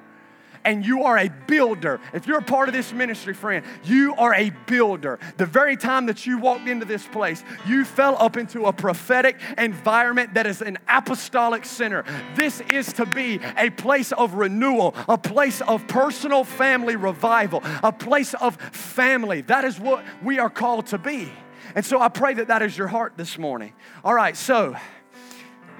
[0.65, 1.99] and you are a builder.
[2.13, 5.19] If you're a part of this ministry, friend, you are a builder.
[5.37, 9.39] The very time that you walked into this place, you fell up into a prophetic
[9.57, 12.03] environment that is an apostolic center.
[12.35, 17.91] This is to be a place of renewal, a place of personal family revival, a
[17.91, 19.41] place of family.
[19.41, 21.31] That is what we are called to be.
[21.75, 23.73] And so I pray that that is your heart this morning.
[24.03, 24.75] All right, so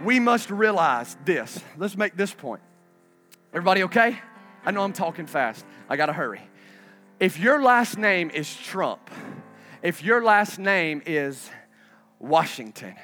[0.03, 1.59] we must realize this.
[1.77, 2.61] Let's make this point.
[3.53, 4.19] Everybody okay?
[4.65, 5.65] I know I'm talking fast.
[5.89, 6.41] I got to hurry.
[7.19, 9.09] If your last name is Trump,
[9.81, 11.49] if your last name is
[12.19, 12.95] Washington,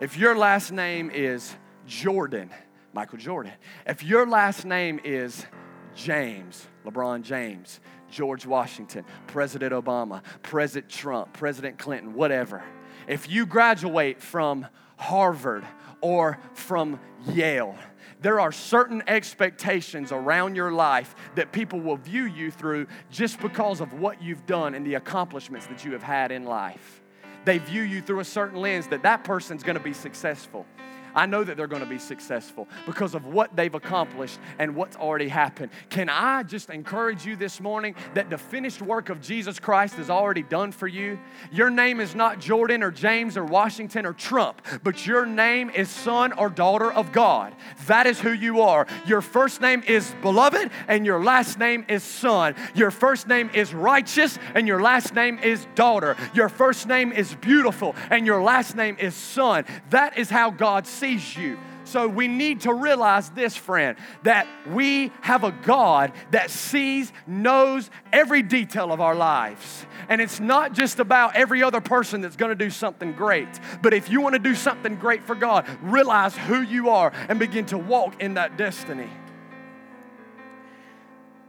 [0.00, 1.54] if your last name is
[1.86, 2.50] Jordan,
[2.92, 3.52] Michael Jordan,
[3.86, 5.46] if your last name is
[5.94, 12.64] James, LeBron James, George Washington, President Obama, President Trump, President Clinton, whatever,
[13.06, 15.64] if you graduate from Harvard
[16.00, 17.76] or from Yale,
[18.20, 23.80] there are certain expectations around your life that people will view you through just because
[23.80, 27.02] of what you've done and the accomplishments that you have had in life.
[27.44, 30.66] They view you through a certain lens that that person's gonna be successful.
[31.14, 34.96] I know that they're going to be successful because of what they've accomplished and what's
[34.96, 35.70] already happened.
[35.88, 40.10] Can I just encourage you this morning that the finished work of Jesus Christ is
[40.10, 41.18] already done for you?
[41.50, 45.88] Your name is not Jordan or James or Washington or Trump, but your name is
[45.88, 47.54] son or daughter of God.
[47.86, 48.86] That is who you are.
[49.06, 52.54] Your first name is beloved and your last name is son.
[52.74, 56.16] Your first name is righteous and your last name is daughter.
[56.34, 59.64] Your first name is beautiful and your last name is son.
[59.90, 61.58] That is how God sees you.
[61.84, 67.90] So we need to realize this, friend, that we have a God that sees, knows
[68.12, 69.86] every detail of our lives.
[70.08, 73.48] And it's not just about every other person that's going to do something great.
[73.82, 77.38] But if you want to do something great for God, realize who you are and
[77.38, 79.10] begin to walk in that destiny.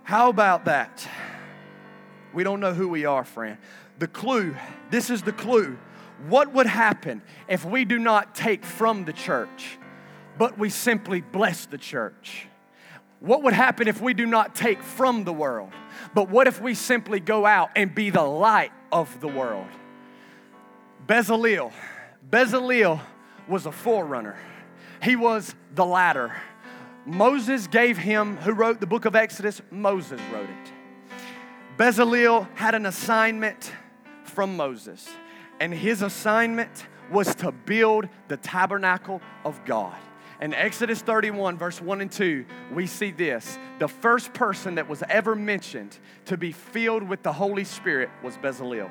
[0.04, 1.08] How about that?
[2.34, 3.58] We don't know who we are, friend.
[4.00, 4.56] The clue,
[4.90, 5.78] this is the clue
[6.28, 9.78] what would happen if we do not take from the church,
[10.38, 12.48] but we simply bless the church?
[13.20, 15.72] What would happen if we do not take from the world,
[16.14, 19.68] but what if we simply go out and be the light of the world?
[21.06, 21.72] Bezalel.
[22.28, 23.00] Bezalel
[23.48, 24.38] was a forerunner,
[25.02, 26.36] he was the ladder.
[27.04, 29.60] Moses gave him, who wrote the book of Exodus?
[29.72, 30.72] Moses wrote it.
[31.76, 33.72] Bezalel had an assignment
[34.24, 35.10] from Moses
[35.62, 39.96] and his assignment was to build the tabernacle of God.
[40.42, 43.60] In Exodus 31, verse 1 and 2, we see this.
[43.78, 48.38] The first person that was ever mentioned to be filled with the Holy Spirit was
[48.38, 48.90] Bezalel.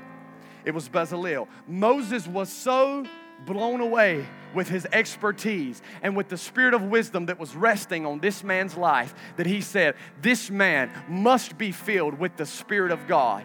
[0.64, 1.48] It was Bezalel.
[1.66, 3.04] Moses was so
[3.44, 8.20] blown away with his expertise and with the spirit of wisdom that was resting on
[8.20, 13.08] this man's life that he said, This man must be filled with the Spirit of
[13.08, 13.44] God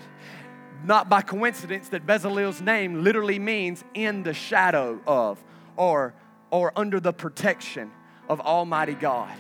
[0.88, 5.44] not by coincidence that Bezalel's name literally means in the shadow of
[5.76, 6.14] or,
[6.52, 7.92] or under the protection
[8.30, 9.32] of Almighty God.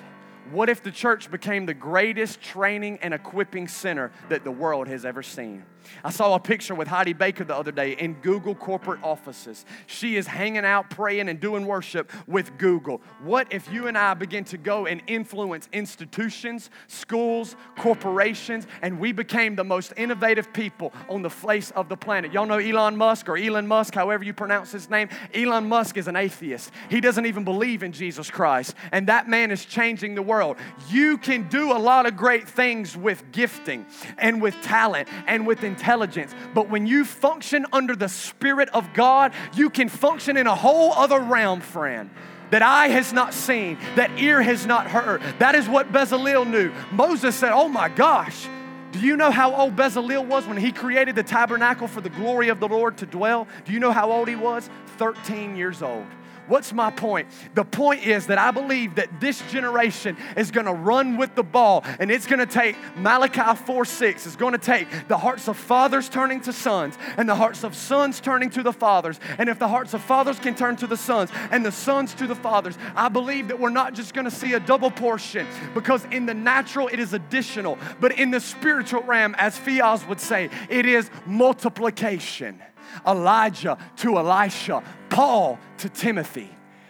[0.52, 5.06] What if the church became the greatest training and equipping center that the world has
[5.06, 5.66] ever seen?
[6.04, 9.66] I saw a picture with Heidi Baker the other day in Google corporate offices.
[9.88, 13.02] She is hanging out, praying, and doing worship with Google.
[13.22, 19.12] What if you and I begin to go and influence institutions, schools, corporations, and we
[19.12, 22.34] became the most innovative people on the face of the planet?
[22.34, 25.10] Y'all know Elon Musk or Elon Musk, however you pronounce his name?
[25.34, 26.72] Elon Musk is an atheist.
[26.90, 30.58] He doesn't even believe in Jesus Christ, and that man is changing the world.
[30.90, 33.86] You can do a lot of great things with gifting
[34.18, 36.34] and with talent and with intelligence.
[36.54, 40.94] But when you function under the Spirit of God, you can function in a whole
[40.94, 42.10] other realm, friend
[42.52, 45.22] that eye has not seen, that ear has not heard.
[45.40, 46.72] That is what Bezalel knew.
[46.92, 48.48] Moses said, Oh my gosh,
[48.92, 52.50] do you know how old Bezalel was when he created the tabernacle for the glory
[52.50, 53.48] of the Lord to dwell?
[53.66, 54.70] Do you know how old he was?
[54.98, 56.06] 13 years old.
[56.48, 57.28] What's my point?
[57.56, 61.44] The point is that I believe that this generation is going to run with the
[61.44, 64.26] ball and it's going to take Malachi 4 6.
[64.26, 67.76] It's going to take the hearts of fathers turning to sons and the hearts of
[67.76, 69.20] sons turning to the fathers.
[69.38, 72.28] And if the hearts of fathers can turn to the sons and the sons to
[72.28, 76.06] the fathers, I believe that we're not just going to see a double portion because
[76.06, 80.50] in the natural it is additional, but in the spiritual realm, as Fiaz would say,
[80.70, 82.62] it is multiplication.
[83.06, 86.50] Elijah to Elisha, Paul to Timothy.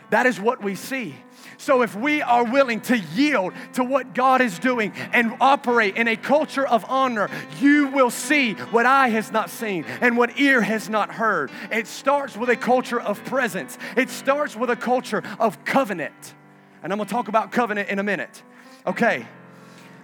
[0.10, 1.16] That is what we see.
[1.58, 6.08] So, if we are willing to yield to what God is doing and operate in
[6.08, 7.30] a culture of honor,
[7.60, 11.51] you will see what eye has not seen and what ear has not heard.
[11.72, 16.36] It starts with a culture of presence, it starts with a culture of covenant.
[16.84, 18.43] And I'm gonna talk about covenant in a minute.
[18.86, 19.26] Okay.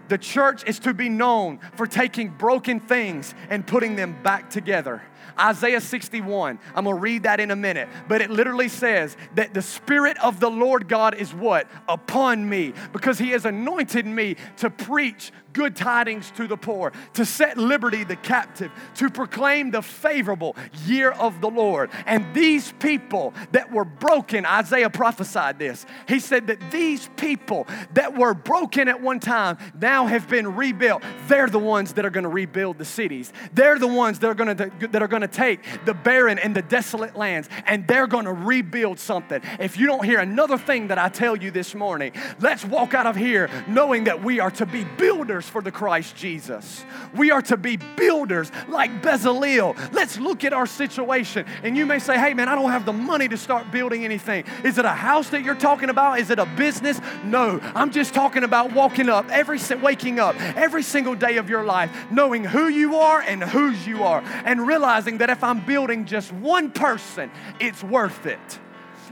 [0.08, 5.02] The church is to be known for taking broken things and putting them back together.
[5.40, 6.60] Isaiah 61.
[6.76, 7.90] I'm going to read that in a minute.
[8.08, 11.68] But it literally says that the Spirit of the Lord God is what?
[11.88, 17.26] Upon me, because He has anointed me to preach good tidings to the poor, to
[17.26, 20.56] set liberty the captive, to proclaim the favorable
[20.86, 21.90] year of the Lord.
[22.06, 25.86] And these people that were broken, Isaiah prophesied this.
[26.08, 31.04] He said that these people that were broken at one time now have been rebuilt.
[31.28, 33.34] They're the ones that are going to rebuild the cities.
[33.54, 36.56] They're the ones that are going to that are going to take the barren and
[36.56, 39.42] the desolate lands and they're going to rebuild something.
[39.60, 43.06] If you don't hear another thing that I tell you this morning, let's walk out
[43.06, 46.84] of here knowing that we are to be builders builders for the Christ Jesus.
[47.16, 49.78] We are to be builders like Bezalel.
[49.94, 51.46] Let's look at our situation.
[51.64, 54.46] And you may say, hey, man, I don't have the money to start building anything.
[54.64, 56.20] Is it a house that you're talking about?
[56.20, 57.00] Is it a business?
[57.24, 61.64] No, I'm just talking about walking up, every waking up every single day of your
[61.64, 66.06] life, knowing who you are and whose you are, and realizing that if I'm building
[66.06, 68.60] just one person, it's worth it.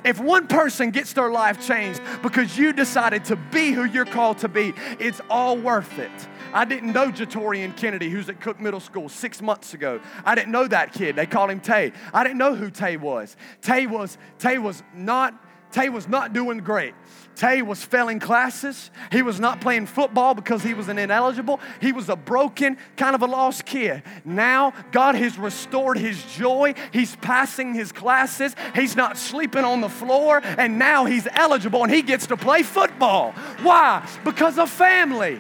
[0.04, 4.38] If one person gets their life changed because you decided to be who you're called
[4.40, 6.12] to be, it's all worth it.
[6.54, 10.00] I didn't know Jatorian Kennedy, who's at Cook Middle School six months ago.
[10.26, 11.16] I didn't know that kid.
[11.16, 11.92] They called him Tay.
[12.14, 13.36] I didn't know who Tay was.
[13.62, 15.34] Tay was Tay was not
[15.72, 16.96] Tay was not doing great.
[17.36, 18.90] Tay was failing classes.
[19.12, 21.60] He was not playing football because he was an ineligible.
[21.80, 24.04] He was a broken, kind of a lost kid.
[24.26, 26.74] Now, God has restored his joy.
[26.92, 28.56] He's passing his classes.
[28.76, 30.42] He's not sleeping on the floor.
[30.44, 33.32] And now he's eligible and he gets to play football.
[33.62, 34.06] Why?
[34.26, 35.40] Because of family.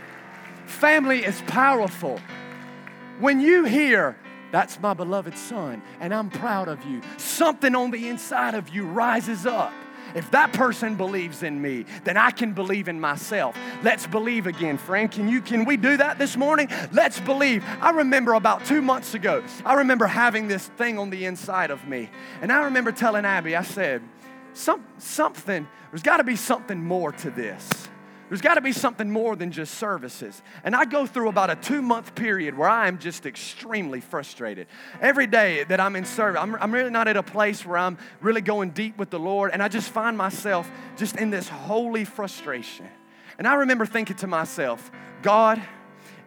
[0.67, 2.19] Family is powerful.
[3.19, 4.15] When you hear,
[4.51, 8.85] that's my beloved son, and I'm proud of you, something on the inside of you
[8.85, 9.73] rises up
[10.15, 13.57] if that person believes in me, then I can believe in myself.
[13.83, 15.11] Let's believe again, friend.
[15.11, 16.69] Can you can we do that this morning?
[16.91, 17.63] Let's believe.
[17.81, 21.87] I remember about 2 months ago, I remember having this thing on the inside of
[21.87, 22.09] me.
[22.41, 24.01] And I remember telling Abby, I said,
[24.53, 27.69] Some, something, there's got to be something more to this.
[28.29, 30.43] There's got to be something more than just services.
[30.63, 34.67] And I go through about a two month period where I am just extremely frustrated.
[35.01, 37.97] Every day that I'm in service, I'm, I'm really not at a place where I'm
[38.21, 39.51] really going deep with the Lord.
[39.51, 42.87] And I just find myself just in this holy frustration.
[43.39, 44.91] And I remember thinking to myself,
[45.23, 45.59] God,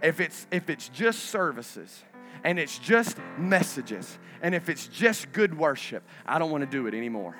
[0.03, 2.03] if it's, if it's just services
[2.43, 6.89] and it's just messages and if it's just good worship, I don't want to do
[6.89, 7.37] it anymore.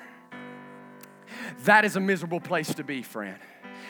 [1.65, 3.37] That is a miserable place to be, friend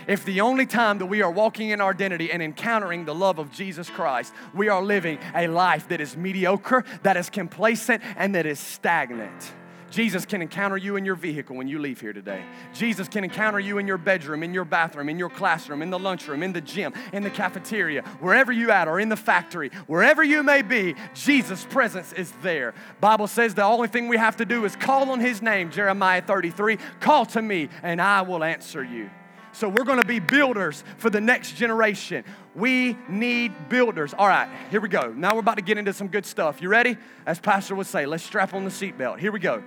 [0.07, 3.39] if the only time that we are walking in our identity and encountering the love
[3.39, 8.35] of Jesus Christ, we are living a life that is mediocre, that is complacent, and
[8.35, 9.53] that is stagnant.
[9.93, 12.43] Jesus can encounter you in your vehicle when you leave here today.
[12.73, 15.99] Jesus can encounter you in your bedroom, in your bathroom, in your classroom, in the
[15.99, 20.23] lunchroom, in the gym, in the cafeteria, wherever you at or in the factory, wherever
[20.23, 22.73] you may be, Jesus' presence is there.
[23.01, 26.23] Bible says the only thing we have to do is call on his name, Jeremiah
[26.23, 29.11] 33, call to me and I will answer you.
[29.53, 32.23] So we're going to be builders for the next generation.
[32.55, 34.13] We need builders.
[34.17, 35.13] All right, here we go.
[35.15, 36.59] Now we're about to get into some good stuff.
[36.59, 36.97] You ready?
[37.27, 39.19] As Pastor would say, let's strap on the seatbelt.
[39.19, 39.63] Here we go.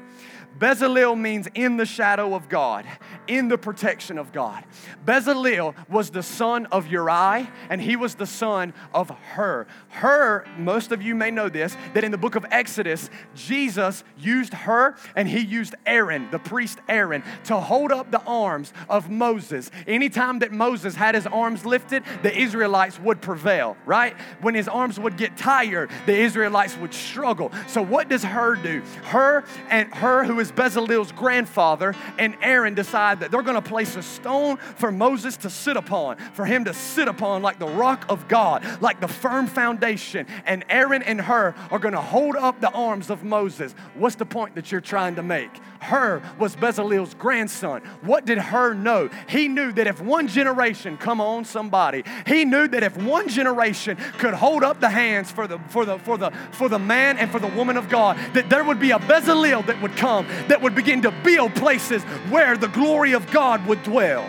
[0.58, 2.86] Bezalel means in the shadow of God,
[3.26, 4.64] in the protection of God.
[5.04, 9.66] Bezalel was the son of Uri, and he was the son of Hur.
[9.90, 14.54] Hur, most of you may know this, that in the book of Exodus, Jesus used
[14.54, 19.70] Hur and he used Aaron, the priest Aaron, to hold up the arms of Moses.
[19.86, 24.16] Anytime that Moses had his arms lifted, the Israelites would prevail, right?
[24.40, 27.52] When his arms would get tired, the Israelites would struggle.
[27.66, 28.82] So what does Hur do?
[29.04, 33.68] Hur and Hur, who is as Bezalel's grandfather and Aaron decide that they're going to
[33.68, 37.66] place a stone for Moses to sit upon, for him to sit upon like the
[37.66, 40.26] rock of God, like the firm foundation.
[40.44, 43.74] And Aaron and Hur are going to hold up the arms of Moses.
[43.94, 45.50] What's the point that you're trying to make?
[45.80, 47.82] Hur was Bezalel's grandson.
[48.02, 49.10] What did Hur know?
[49.28, 53.96] He knew that if one generation, come on, somebody, he knew that if one generation
[54.18, 57.30] could hold up the hands for the for the for the for the man and
[57.30, 60.60] for the woman of God, that there would be a Bezalel that would come that
[60.60, 64.28] would begin to build places where the glory of God would dwell.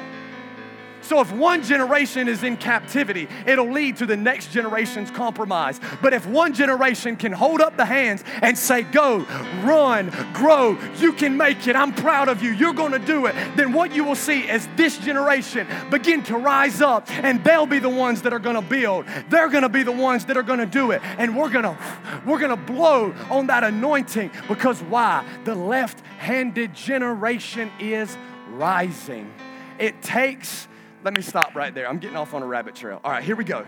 [1.07, 5.79] So if one generation is in captivity, it'll lead to the next generation's compromise.
[6.01, 9.19] But if one generation can hold up the hands and say, Go,
[9.63, 13.71] run, grow, you can make it, I'm proud of you, you're gonna do it, then
[13.71, 17.87] what you will see is this generation begin to rise up and they'll be the
[17.87, 19.05] ones that are gonna build.
[19.29, 21.01] They're gonna be the ones that are gonna do it.
[21.17, 21.77] And we're gonna
[22.25, 25.25] we're gonna blow on that anointing because why?
[25.45, 28.17] The left-handed generation is
[28.49, 29.33] rising.
[29.79, 30.67] It takes
[31.03, 31.87] let me stop right there.
[31.87, 32.99] I'm getting off on a rabbit trail.
[33.03, 33.65] All right, here we go.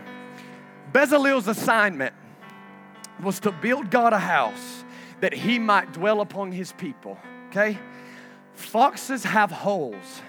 [0.91, 2.13] Bezalel's assignment
[3.21, 4.83] was to build God a house
[5.19, 7.17] that he might dwell upon his people.
[7.49, 7.77] Okay?
[8.53, 10.21] Foxes have holes,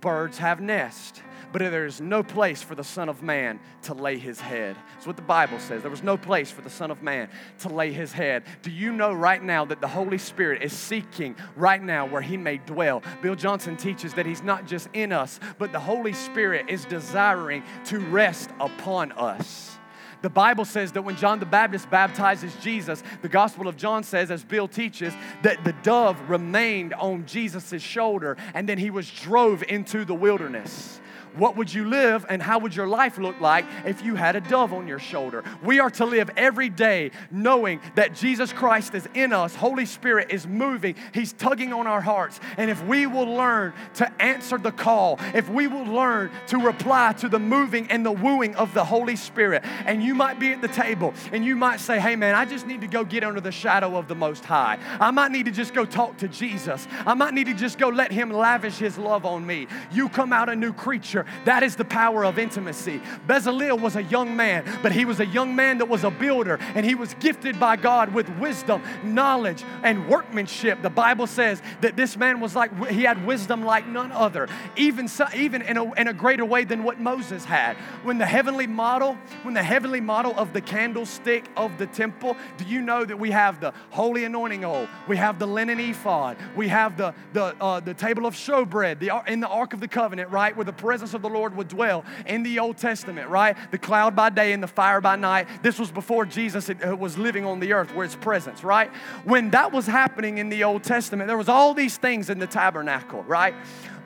[0.00, 1.22] birds have nests
[1.52, 4.76] but there is no place for the Son of Man to lay his head.
[4.94, 5.82] That's what the Bible says.
[5.82, 7.28] There was no place for the Son of Man
[7.60, 8.44] to lay his head.
[8.62, 12.36] Do you know right now that the Holy Spirit is seeking right now where he
[12.36, 13.02] may dwell?
[13.22, 17.62] Bill Johnson teaches that he's not just in us, but the Holy Spirit is desiring
[17.86, 19.78] to rest upon us.
[20.20, 24.30] The Bible says that when John the Baptist baptizes Jesus, the Gospel of John says,
[24.32, 29.62] as Bill teaches, that the dove remained on Jesus' shoulder and then he was drove
[29.62, 31.00] into the wilderness.
[31.36, 34.40] What would you live and how would your life look like if you had a
[34.40, 35.44] dove on your shoulder?
[35.62, 40.30] We are to live every day knowing that Jesus Christ is in us, Holy Spirit
[40.30, 42.40] is moving, He's tugging on our hearts.
[42.56, 47.12] And if we will learn to answer the call, if we will learn to reply
[47.18, 50.60] to the moving and the wooing of the Holy Spirit, and you might be at
[50.60, 53.40] the table and you might say, Hey man, I just need to go get under
[53.40, 54.78] the shadow of the Most High.
[55.00, 56.86] I might need to just go talk to Jesus.
[57.06, 59.66] I might need to just go let Him lavish His love on me.
[59.92, 61.17] You come out a new creature.
[61.44, 63.00] That is the power of intimacy.
[63.26, 66.58] Bezalel was a young man, but he was a young man that was a builder,
[66.74, 70.82] and he was gifted by God with wisdom, knowledge, and workmanship.
[70.82, 75.08] The Bible says that this man was like, he had wisdom like none other, even,
[75.08, 77.76] so, even in, a, in a greater way than what Moses had.
[78.02, 82.64] When the heavenly model, when the heavenly model of the candlestick of the temple, do
[82.64, 86.68] you know that we have the holy anointing oil, we have the linen ephod, we
[86.68, 90.30] have the, the, uh, the table of showbread, the, in the Ark of the Covenant,
[90.30, 93.56] right, where the presence of the Lord would dwell in the Old Testament, right?
[93.70, 95.46] The cloud by day and the fire by night.
[95.62, 98.90] This was before Jesus uh, was living on the earth, where his presence, right?
[99.24, 102.46] When that was happening in the Old Testament, there was all these things in the
[102.46, 103.54] tabernacle, right?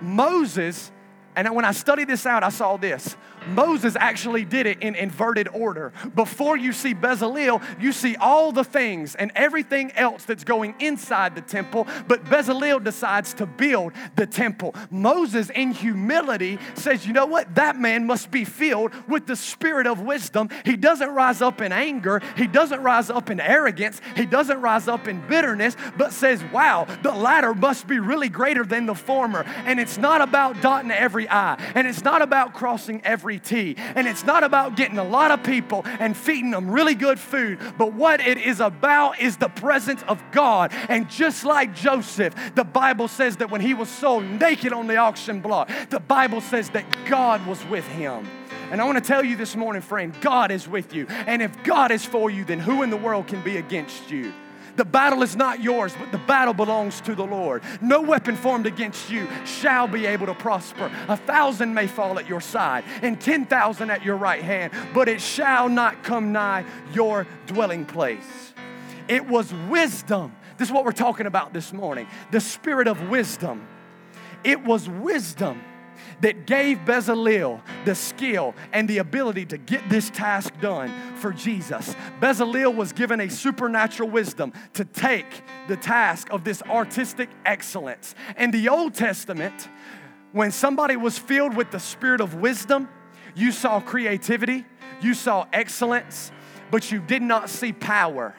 [0.00, 0.90] Moses,
[1.36, 3.16] and when I studied this out, I saw this.
[3.48, 5.92] Moses actually did it in inverted order.
[6.14, 11.34] Before you see Bezalel, you see all the things and everything else that's going inside
[11.34, 14.74] the temple, but Bezalel decides to build the temple.
[14.90, 17.54] Moses, in humility, says, You know what?
[17.54, 20.48] That man must be filled with the spirit of wisdom.
[20.64, 24.88] He doesn't rise up in anger, he doesn't rise up in arrogance, he doesn't rise
[24.88, 29.44] up in bitterness, but says, Wow, the latter must be really greater than the former.
[29.64, 33.74] And it's not about dotting every I, and it's not about crossing every every T.
[33.78, 37.58] And it's not about getting a lot of people and feeding them really good food,
[37.78, 40.72] but what it is about is the presence of God.
[40.88, 44.96] And just like Joseph, the Bible says that when he was sold naked on the
[44.96, 48.28] auction block, the Bible says that God was with him.
[48.70, 51.06] And I want to tell you this morning, friend, God is with you.
[51.08, 54.32] And if God is for you, then who in the world can be against you?
[54.76, 57.62] The battle is not yours, but the battle belongs to the Lord.
[57.80, 60.90] No weapon formed against you shall be able to prosper.
[61.08, 65.20] A thousand may fall at your side, and 10,000 at your right hand, but it
[65.20, 68.54] shall not come nigh your dwelling place.
[69.08, 70.34] It was wisdom.
[70.56, 73.66] This is what we're talking about this morning the spirit of wisdom.
[74.44, 75.62] It was wisdom
[76.20, 81.94] that gave Bezalel the skill and the ability to get this task done for Jesus.
[82.20, 88.14] Bezalel was given a supernatural wisdom to take the task of this artistic excellence.
[88.36, 89.68] In the Old Testament,
[90.32, 92.88] when somebody was filled with the spirit of wisdom,
[93.34, 94.64] you saw creativity,
[95.00, 96.32] you saw excellence,
[96.70, 98.34] but you did not see power.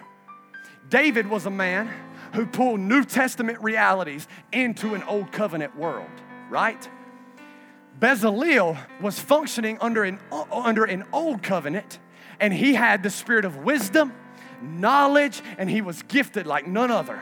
[0.89, 1.89] David was a man
[2.33, 6.09] who pulled New Testament realities into an Old Covenant world,
[6.49, 6.89] right?
[7.99, 10.19] Bezalel was functioning under an,
[10.51, 11.99] under an old covenant,
[12.39, 14.13] and he had the spirit of wisdom,
[14.61, 17.21] knowledge, and he was gifted like none other.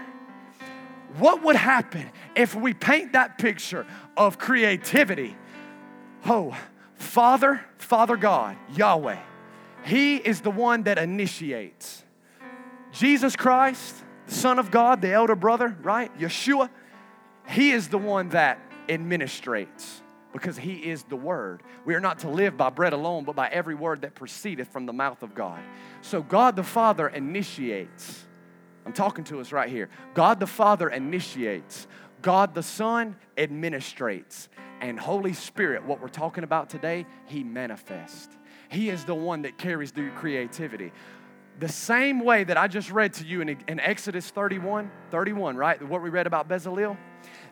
[1.18, 5.36] What would happen if we paint that picture of creativity?
[6.26, 6.58] Oh,
[6.96, 9.20] Father, Father God, Yahweh,
[9.84, 12.04] He is the one that initiates.
[12.92, 13.96] Jesus Christ,
[14.28, 16.18] the Son of God, the elder brother, right?
[16.18, 16.70] Yeshua,
[17.48, 20.02] He is the one that administrates
[20.34, 21.64] because He is the Word.
[21.86, 24.86] We are not to live by bread alone, but by every word that proceedeth from
[24.86, 25.62] the mouth of God.
[26.02, 28.26] So God the Father initiates.
[28.86, 29.90] I'm talking to us right here.
[30.14, 31.88] God the Father initiates.
[32.22, 34.48] God the Son administrates.
[34.80, 38.36] And Holy Spirit, what we're talking about today, He manifests.
[38.70, 40.92] He is the one that carries the creativity.
[41.60, 45.82] The same way that I just read to you in, in Exodus 31, 31, right?
[45.88, 46.98] What we read about Bezalel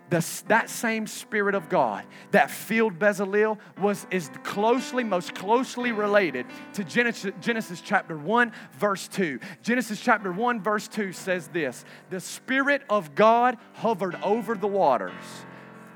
[0.09, 6.45] the, that same Spirit of God that filled Bezalel was, is closely, most closely related
[6.73, 9.39] to Genesis, Genesis chapter 1, verse 2.
[9.61, 15.13] Genesis chapter 1, verse 2 says this The Spirit of God hovered over the waters.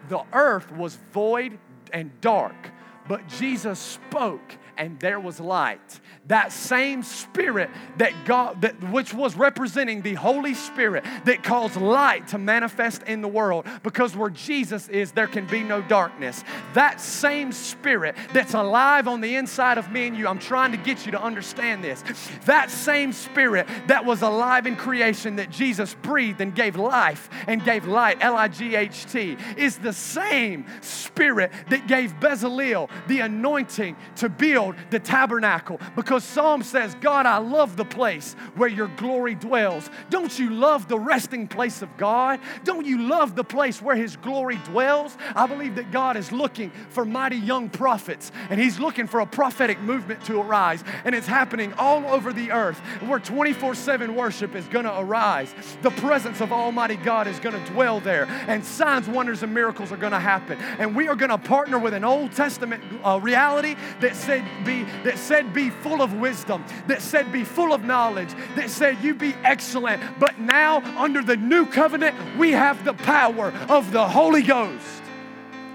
[0.10, 1.58] The earth was void
[1.92, 2.72] and dark,
[3.08, 6.00] but Jesus spoke and there was light.
[6.28, 12.30] That same spirit that God that which was representing the Holy Spirit that caused light
[12.30, 16.44] to manifest in the world because where Jesus is there can be no darkness.
[16.74, 20.28] That same spirit that's alive on the inside of me and you.
[20.28, 22.04] I'm trying to get you to understand this.
[22.46, 27.64] That same spirit that was alive in creation that Jesus breathed and gave life and
[27.64, 33.20] gave light, L I G H T, is the same spirit that gave Bezalel the
[33.20, 38.70] anointing to build build the tabernacle because Psalm says, God, I love the place where
[38.70, 39.90] your glory dwells.
[40.10, 42.40] Don't you love the resting place of God?
[42.64, 45.18] Don't you love the place where his glory dwells?
[45.36, 49.26] I believe that God is looking for mighty young prophets and he's looking for a
[49.26, 50.84] prophetic movement to arise.
[51.06, 55.54] And it's happening all over the earth where 24 7 worship is going to arise.
[55.82, 59.92] The presence of Almighty God is going to dwell there, and signs, wonders, and miracles
[59.92, 60.58] are going to happen.
[60.80, 64.84] And we are going to partner with an Old Testament uh, reality that said be
[65.04, 69.14] that said be full of wisdom, that said be full of knowledge, that said you
[69.14, 70.02] be excellent.
[70.20, 75.02] But now under the new covenant, we have the power of the Holy Ghost.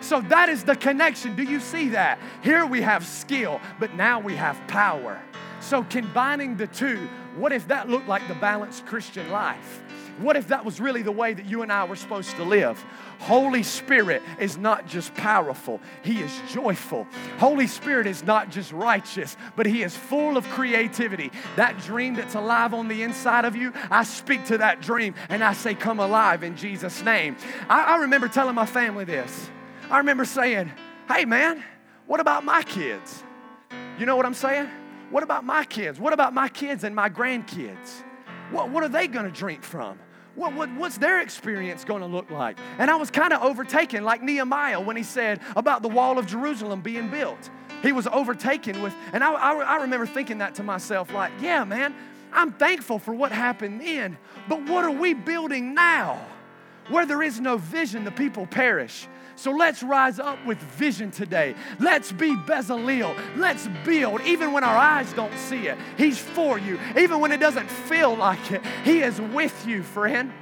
[0.00, 1.34] So that is the connection.
[1.34, 2.18] Do you see that?
[2.42, 5.20] Here we have skill, but now we have power.
[5.60, 9.82] So combining the two, what if that looked like the balanced Christian life?
[10.18, 12.84] What if that was really the way that you and I were supposed to live?
[13.18, 17.06] Holy Spirit is not just powerful, He is joyful.
[17.38, 21.30] Holy Spirit is not just righteous, but He is full of creativity.
[21.56, 25.42] That dream that's alive on the inside of you, I speak to that dream and
[25.42, 27.36] I say, Come alive in Jesus' name.
[27.68, 29.50] I, I remember telling my family this.
[29.90, 30.72] I remember saying,
[31.08, 31.62] Hey, man,
[32.06, 33.22] what about my kids?
[33.98, 34.68] You know what I'm saying?
[35.10, 35.98] What about my kids?
[35.98, 38.04] What about my kids and my grandkids?
[38.50, 39.98] What, what are they to drink from?
[40.39, 42.59] What, what, what's their experience going to look like?
[42.78, 46.26] And I was kind of overtaken, like Nehemiah when he said about the wall of
[46.26, 47.51] Jerusalem being built.
[47.82, 51.64] He was overtaken with, and I, I, I remember thinking that to myself, like, yeah,
[51.64, 51.93] man,
[52.32, 54.16] I'm thankful for what happened then,
[54.49, 56.24] but what are we building now?
[56.89, 59.09] Where there is no vision, the people perish.
[59.39, 61.55] So let's rise up with vision today.
[61.78, 63.16] Let's be Bezalel.
[63.36, 65.78] Let's build, even when our eyes don't see it.
[65.97, 68.62] He's for you, even when it doesn't feel like it.
[68.84, 70.32] He is with you, friend.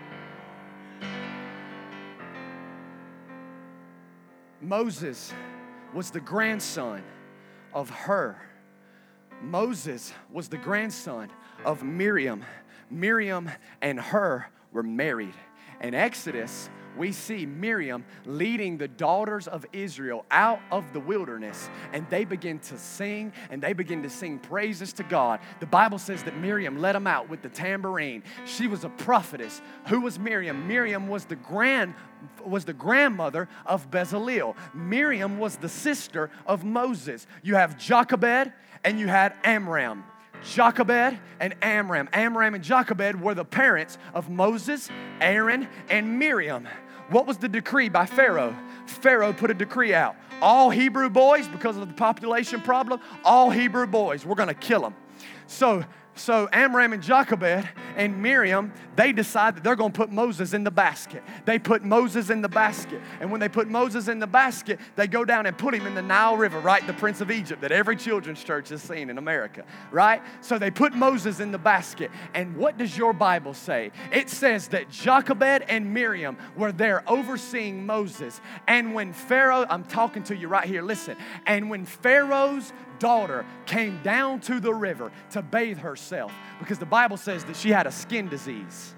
[4.63, 5.31] Moses
[5.93, 7.03] was the grandson
[7.75, 8.35] of Hur.
[9.43, 11.31] Moses was the grandson
[11.67, 12.43] of Miriam.
[12.91, 13.51] Miriam
[13.83, 15.35] and Hur were married.
[15.83, 22.09] In Exodus, we see Miriam leading the daughters of Israel out of the wilderness, and
[22.11, 25.41] they begin to sing and they begin to sing praises to God.
[25.61, 28.23] The Bible says that Miriam led them out with the tambourine.
[28.45, 29.61] She was a prophetess.
[29.89, 30.67] Who was Miriam?
[30.67, 31.95] Miriam was the grand
[32.45, 34.57] was the grandmother of Bezalel.
[34.75, 37.27] Miriam was the sister of Moses.
[37.43, 38.53] You have Jochebed
[38.85, 40.05] and you had Amram.
[40.43, 42.09] Jochebed and Amram.
[42.13, 44.89] Amram and Jochebed were the parents of Moses,
[45.21, 46.69] Aaron, and Miriam.
[47.09, 48.55] What was the decree by Pharaoh?
[48.87, 50.17] Pharaoh put a decree out.
[50.43, 54.83] All Hebrew boys, because of the population problem, all Hebrew boys, we're going to kill
[54.83, 54.95] them.
[55.47, 55.85] So
[56.17, 60.65] so Amram and Jochebed and Miriam, they decide that they're going to put Moses in
[60.65, 61.23] the basket.
[61.45, 63.01] They put Moses in the basket.
[63.21, 65.95] And when they put Moses in the basket, they go down and put him in
[65.95, 66.87] the Nile River, right?
[66.87, 70.23] The Prince of Egypt that every children's church has seen in America, right?
[70.41, 72.11] So they put Moses in the basket.
[72.35, 73.93] And what does your Bible say?
[74.11, 78.41] It says that Jochebed and Miriam were there overseeing Moses.
[78.67, 81.17] And when Pharaoh, I'm talking to you right here, listen.
[81.47, 87.17] And when Pharaoh's daughter came down to the river to bathe herself because the Bible
[87.17, 88.96] says that she had a skin disease.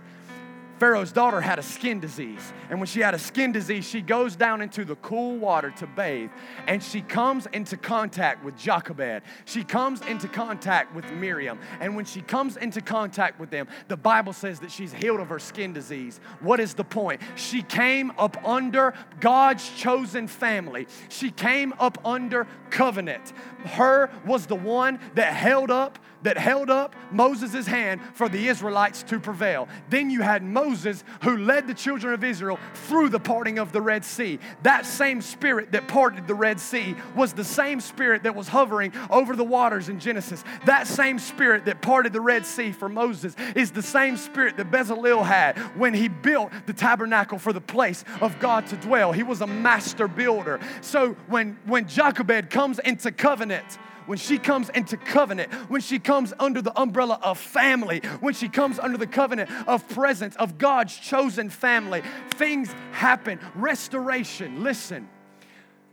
[0.79, 2.53] Pharaoh's daughter had a skin disease.
[2.71, 5.87] And when she had a skin disease, she goes down into the cool water to
[5.87, 6.31] bathe.
[6.67, 9.23] And she comes into contact with Jochebed.
[9.45, 11.59] She comes into contact with Miriam.
[11.81, 15.29] And when she comes into contact with them, the Bible says that she's healed of
[15.29, 16.21] her skin disease.
[16.41, 17.21] What is the point?
[17.37, 23.33] She came up under God's chosen family, she came up under covenant.
[23.65, 29.03] Her was the one that held up that held up Moses' hand for the Israelites
[29.05, 29.69] to prevail.
[29.89, 33.81] Then you had Moses who led the children of Israel through the parting of the
[33.81, 34.39] Red Sea.
[34.63, 38.93] That same spirit that parted the Red Sea was the same spirit that was hovering
[39.11, 40.45] over the waters in Genesis.
[40.65, 44.71] That same spirit that parted the Red Sea for Moses is the same spirit that
[44.71, 49.13] Bezalel had when he built the tabernacle for the place of God to dwell.
[49.13, 50.61] He was a master builder.
[50.81, 53.79] So when, when Jochebed comes into covenant,
[54.09, 58.49] when she comes into covenant, when she comes under the umbrella of family, when she
[58.49, 63.39] comes under the covenant of presence of God's chosen family, things happen.
[63.55, 65.11] Restoration, listen,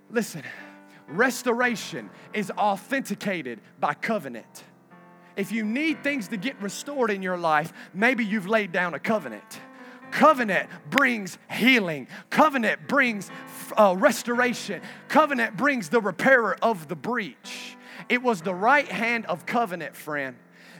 [0.10, 0.44] listen,
[1.10, 4.64] restoration is authenticated by covenant.
[5.36, 9.00] If you need things to get restored in your life, maybe you've laid down a
[9.00, 9.60] covenant.
[10.12, 12.08] Covenant brings healing.
[12.30, 13.30] Covenant brings
[13.76, 14.82] uh, restoration.
[15.10, 17.76] Covenant brings the repairer of the breach.
[18.10, 20.36] It was the right hand of covenant, friend,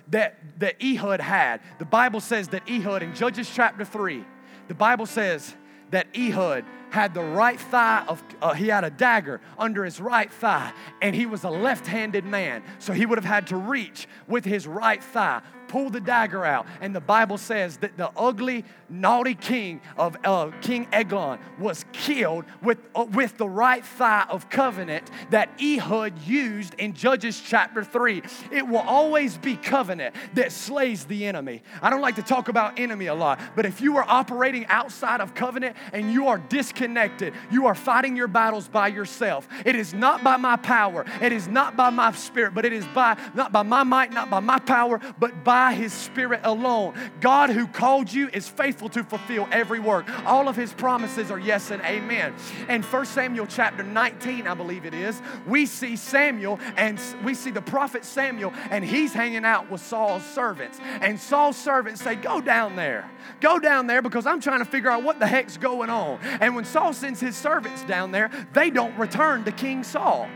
[0.10, 1.62] that, that Ehud had.
[1.80, 4.24] The Bible says that Ehud, in Judges chapter 3,
[4.68, 5.56] the Bible says
[5.92, 10.32] that Ehud had the right thigh of, uh, he had a dagger under his right
[10.32, 10.72] thigh,
[11.02, 12.64] and he was a left handed man.
[12.80, 16.66] So he would have had to reach with his right thigh pull the dagger out.
[16.82, 22.46] And the Bible says that the ugly, naughty king of uh, King Eglon was killed
[22.62, 28.22] with, uh, with the right thigh of covenant that Ehud used in Judges chapter 3.
[28.52, 31.64] It will always be covenant that slays the enemy.
[31.82, 35.22] I don't like to talk about enemy a lot, but if you are operating outside
[35.22, 39.48] of covenant and you are disconnected, you are fighting your battles by yourself.
[39.66, 42.86] It is not by my power, it is not by my spirit, but it is
[42.88, 46.96] by not by my might, not by my power, but by by His Spirit alone.
[47.22, 50.06] God who called you is faithful to fulfill every work.
[50.26, 52.36] All of His promises are yes and amen.
[52.68, 57.52] And 1 Samuel chapter 19, I believe it is, we see Samuel and we see
[57.52, 60.78] the prophet Samuel, and he's hanging out with Saul's servants.
[61.00, 63.10] And Saul's servants say, Go down there.
[63.40, 66.20] Go down there because I'm trying to figure out what the heck's going on.
[66.42, 70.28] And when Saul sends his servants down there, they don't return to King Saul.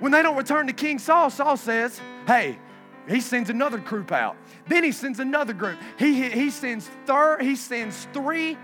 [0.00, 2.58] When they don't return to King Saul, Saul says, Hey,
[3.08, 4.36] he sends another group out.
[4.66, 5.78] Then he sends another group.
[5.98, 8.58] He, he, sends third, he sends three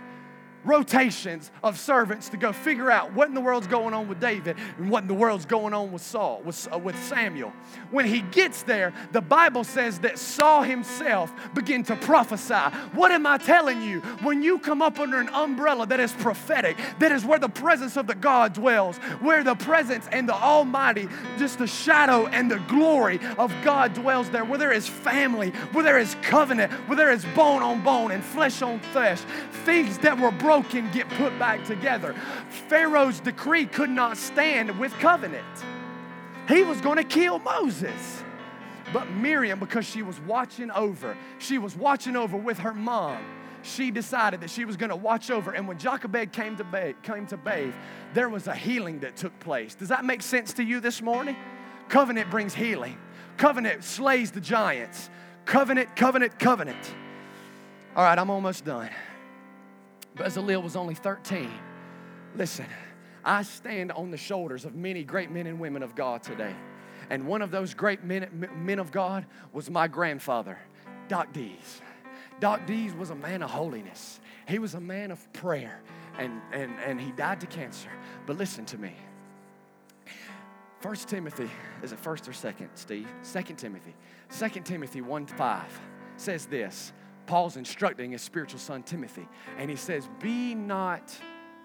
[0.64, 4.56] rotations of servants to go figure out what in the world's going on with David
[4.78, 7.52] and what in the world's going on with Saul, with, uh, with Samuel.
[7.90, 12.54] When he gets there, the Bible says that Saul himself began to prophesy.
[12.94, 14.00] What am I telling you?
[14.22, 17.96] When you come up under an umbrella that is prophetic, that is where the presence
[17.96, 21.08] of the God dwells, where the presence and the Almighty,
[21.38, 25.84] just the shadow and the glory of God dwells there, where there is family, where
[25.84, 29.20] there is covenant, where there is bone on bone and flesh on flesh,
[29.64, 32.14] things that were broken broken get put back together.
[32.68, 35.46] Pharaoh's decree could not stand with covenant.
[36.46, 38.22] He was going to kill Moses.
[38.92, 43.24] But Miriam, because she was watching over, she was watching over with her mom.
[43.62, 45.53] She decided that she was going to watch over.
[45.53, 47.72] And when Jochebed came to, bathe, came to bathe,
[48.12, 49.74] there was a healing that took place.
[49.74, 51.34] Does that make sense to you this morning?
[51.88, 52.98] Covenant brings healing.
[53.38, 55.09] Covenant slays the giants.
[55.46, 56.94] Covenant, covenant, covenant.
[57.96, 58.90] All right, I'm almost done.
[60.16, 61.50] Bezalel was only 13.
[62.34, 62.66] Listen,
[63.24, 66.54] I stand on the shoulders of many great men and women of God today.
[67.10, 70.58] And one of those great men, men of God was my grandfather,
[71.08, 71.80] Doc Dees.
[72.40, 74.20] Doc Dees was a man of holiness.
[74.48, 75.80] He was a man of prayer,
[76.18, 77.90] and, and, and he died to cancer.
[78.26, 78.94] But listen to me.
[80.80, 81.48] First Timothy,
[81.82, 83.08] is it first or second, Steve?
[83.22, 83.94] Second Timothy.
[84.30, 85.80] Second Timothy 1 5
[86.16, 86.92] says this
[87.27, 91.14] Paul's instructing his spiritual son Timothy, and he says, Be not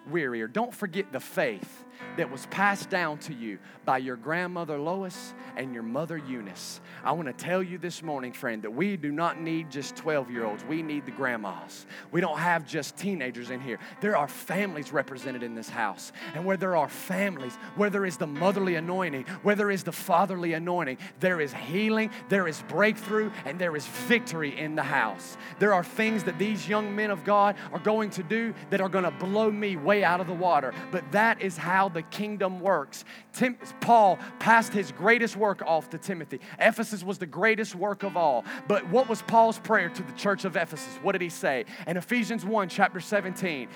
[0.09, 1.85] weary, or don't forget the faith
[2.17, 6.81] that was passed down to you by your grandmother Lois and your mother Eunice.
[7.03, 10.29] I want to tell you this morning, friend, that we do not need just 12
[10.31, 10.63] year olds.
[10.65, 11.85] We need the grandmas.
[12.11, 13.79] We don't have just teenagers in here.
[14.01, 16.11] There are families represented in this house.
[16.33, 19.91] And where there are families, where there is the motherly anointing, where there is the
[19.91, 25.37] fatherly anointing, there is healing, there is breakthrough, and there is victory in the house.
[25.59, 28.89] There are things that these young men of God are going to do that are
[28.89, 30.73] going to blow me way out of the water.
[30.91, 33.05] But that is how the kingdom works.
[33.33, 36.39] Tim, Paul passed his greatest work off to Timothy.
[36.59, 38.45] Ephesus was the greatest work of all.
[38.67, 40.99] But what was Paul's prayer to the church of Ephesus?
[41.01, 41.65] What did he say?
[41.85, 43.67] In Ephesians 1, chapter 17,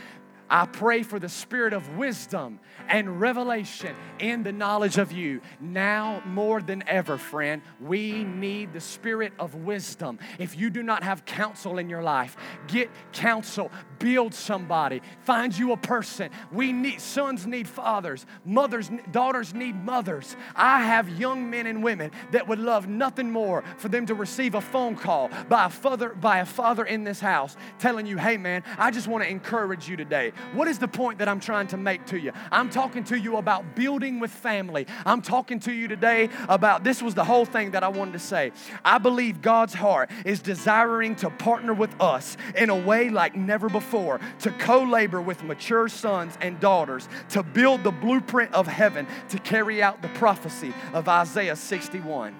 [0.51, 5.39] I pray for the spirit of wisdom and revelation in the knowledge of you.
[5.61, 10.19] Now more than ever, friend, we need the spirit of wisdom.
[10.39, 12.35] If you do not have counsel in your life,
[12.67, 16.29] get counsel, build somebody, find you a person.
[16.51, 20.35] We need sons need fathers, mothers daughters need mothers.
[20.53, 24.55] I have young men and women that would love nothing more for them to receive
[24.55, 28.35] a phone call by a father by a father in this house telling you, "Hey
[28.35, 31.67] man, I just want to encourage you today." What is the point that I'm trying
[31.67, 32.31] to make to you?
[32.51, 34.87] I'm talking to you about building with family.
[35.05, 38.19] I'm talking to you today about this was the whole thing that I wanted to
[38.19, 38.51] say.
[38.83, 43.69] I believe God's heart is desiring to partner with us in a way like never
[43.69, 49.07] before, to co labor with mature sons and daughters, to build the blueprint of heaven,
[49.29, 52.35] to carry out the prophecy of Isaiah 61.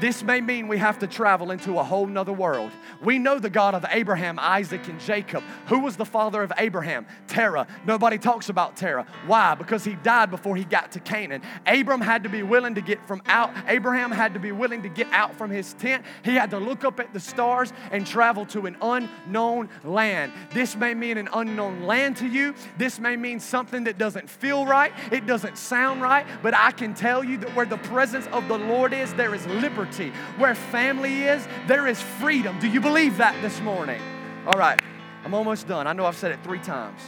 [0.00, 2.70] This may mean we have to travel into a whole nother world.
[3.02, 5.44] We know the God of Abraham, Isaac, and Jacob.
[5.66, 7.06] Who was the father of Abraham?
[7.28, 7.66] Terah.
[7.86, 9.06] Nobody talks about Terah.
[9.26, 9.54] Why?
[9.54, 11.42] Because he died before he got to Canaan.
[11.66, 14.88] Abram had to be willing to get from out, Abraham had to be willing to
[14.88, 16.04] get out from his tent.
[16.24, 20.32] He had to look up at the stars and travel to an unknown land.
[20.54, 22.54] This may mean an unknown land to you.
[22.78, 24.92] This may mean something that doesn't feel right.
[25.12, 26.26] It doesn't sound right.
[26.42, 29.46] But I can tell you that where the presence of the Lord is, there is
[29.46, 29.89] liberty
[30.38, 32.58] Where family is, there is freedom.
[32.58, 34.00] Do you believe that this morning?
[34.46, 34.80] All right,
[35.24, 35.86] I'm almost done.
[35.86, 37.00] I know I've said it three times.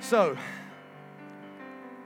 [0.00, 0.36] So,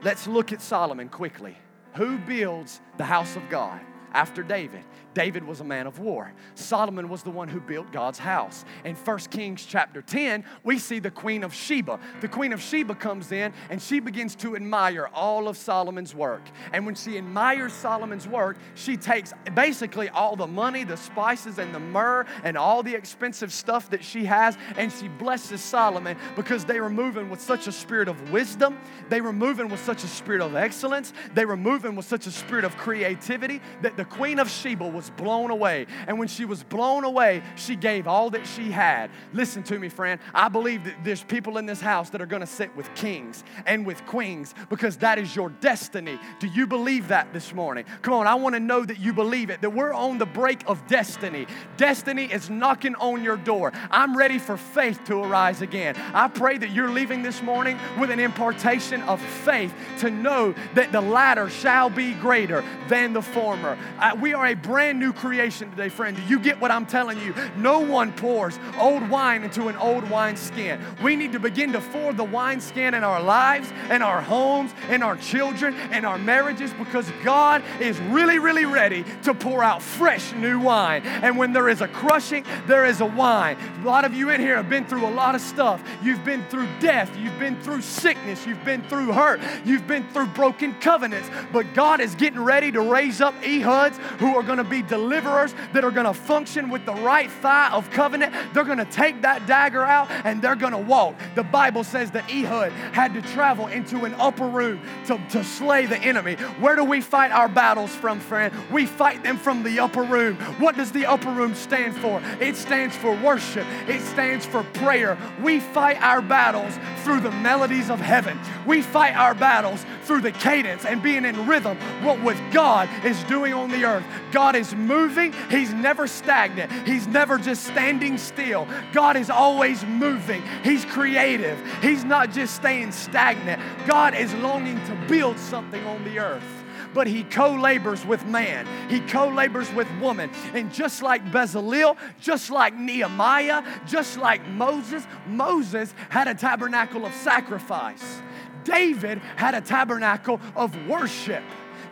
[0.01, 1.57] let's look at Solomon quickly.
[1.95, 3.81] Who builds the house of God
[4.13, 4.83] after David?
[5.17, 6.31] David was a man of war.
[6.53, 8.63] Solomon was the one who built God's house.
[8.85, 11.99] In 1 Kings chapter 10, we see the Queen of Sheba.
[12.21, 16.43] The Queen of Sheba comes in and she begins to admire all of Solomon's work.
[16.71, 21.73] And when she admires Solomon's work, she takes basically all the money, the spices, and
[21.73, 26.63] the myrrh, and all the expensive stuff that she has, and she blesses Solomon because
[26.63, 28.77] they were moving with such a spirit of wisdom.
[29.09, 31.11] They were moving with such a spirit of excellence.
[31.33, 35.06] They were moving with such a spirit of creativity that the Queen of Sheba was
[35.07, 35.85] was blown away.
[36.07, 39.09] And when she was blown away, she gave all that she had.
[39.33, 40.19] Listen to me, friend.
[40.33, 43.43] I believe that there's people in this house that are going to sit with kings
[43.65, 46.19] and with queens because that is your destiny.
[46.39, 47.85] Do you believe that this morning?
[48.01, 50.67] Come on, I want to know that you believe it, that we're on the break
[50.67, 51.47] of destiny.
[51.77, 53.71] Destiny is knocking on your door.
[53.91, 55.95] I'm ready for faith to arise again.
[56.13, 60.91] I pray that you're leaving this morning with an impartation of faith to know that
[60.91, 63.77] the latter shall be greater than the former.
[63.99, 66.17] Uh, we are a brand brand new creation today, friend.
[66.17, 67.33] Do you get what I'm telling you?
[67.57, 70.81] No one pours old wine into an old wineskin.
[71.03, 75.03] We need to begin to pour the wineskin in our lives, in our homes, in
[75.03, 80.33] our children, in our marriages, because God is really, really ready to pour out fresh
[80.33, 81.03] new wine.
[81.05, 83.57] And when there is a crushing, there is a wine.
[83.81, 85.83] A lot of you in here have been through a lot of stuff.
[86.01, 90.27] You've been through death, you've been through sickness, you've been through hurt, you've been through
[90.27, 91.29] broken covenants.
[91.51, 95.53] But God is getting ready to raise up Ehuds who are going to be deliverers
[95.73, 98.33] that are going to function with the right thigh of covenant.
[98.53, 101.15] They're going to take that dagger out and they're going to walk.
[101.35, 105.85] The Bible says that Ehud had to travel into an upper room to, to slay
[105.85, 106.35] the enemy.
[106.59, 108.53] Where do we fight our battles from, friend?
[108.71, 110.35] We fight them from the upper room.
[110.59, 112.21] What does the upper room stand for?
[112.39, 115.17] It stands for worship, it stands for prayer.
[115.41, 118.39] We fight our battles through the melodies of heaven.
[118.65, 123.21] We fight our battles through the cadence and being in rhythm what with God is
[123.25, 124.03] doing on the earth.
[124.31, 128.67] God is moving, He's never stagnant, He's never just standing still.
[128.93, 133.61] God is always moving, He's creative, He's not just staying stagnant.
[133.85, 136.57] God is longing to build something on the earth
[136.93, 138.67] but he co labors with man.
[138.89, 140.31] He co labors with woman.
[140.55, 147.13] And just like Bezalel, just like Nehemiah, just like Moses, Moses had a tabernacle of
[147.13, 148.21] sacrifice.
[148.63, 151.43] David had a tabernacle of worship.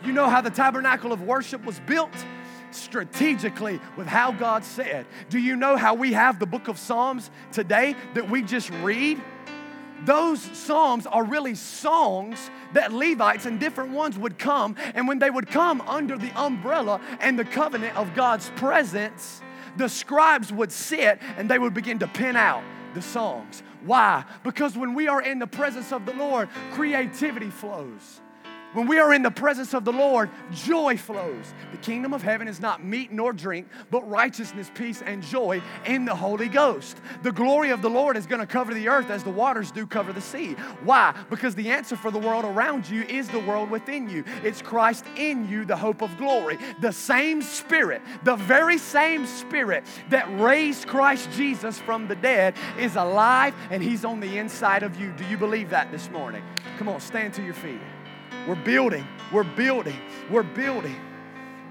[0.04, 2.12] You know how the tabernacle of worship was built?
[2.76, 5.06] Strategically with how God said.
[5.28, 9.20] Do you know how we have the book of Psalms today that we just read?
[10.04, 15.30] Those Psalms are really songs that Levites and different ones would come, and when they
[15.30, 19.40] would come under the umbrella and the covenant of God's presence,
[19.76, 22.62] the scribes would sit and they would begin to pen out
[22.94, 23.62] the songs.
[23.84, 24.24] Why?
[24.42, 28.20] Because when we are in the presence of the Lord, creativity flows.
[28.76, 31.54] When we are in the presence of the Lord, joy flows.
[31.72, 36.04] The kingdom of heaven is not meat nor drink, but righteousness, peace, and joy in
[36.04, 36.98] the Holy Ghost.
[37.22, 39.86] The glory of the Lord is going to cover the earth as the waters do
[39.86, 40.56] cover the sea.
[40.84, 41.14] Why?
[41.30, 44.24] Because the answer for the world around you is the world within you.
[44.44, 46.58] It's Christ in you, the hope of glory.
[46.82, 52.96] The same Spirit, the very same Spirit that raised Christ Jesus from the dead is
[52.96, 55.12] alive and He's on the inside of you.
[55.12, 56.42] Do you believe that this morning?
[56.76, 57.80] Come on, stand to your feet.
[58.46, 59.98] We're building, we're building,
[60.30, 60.96] we're building.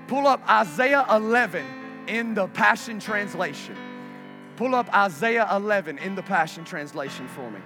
[0.08, 1.66] Pull up Isaiah 11
[2.08, 3.78] in the Passion Translation.
[4.58, 7.60] Pull up Isaiah 11 in the Passion Translation for me.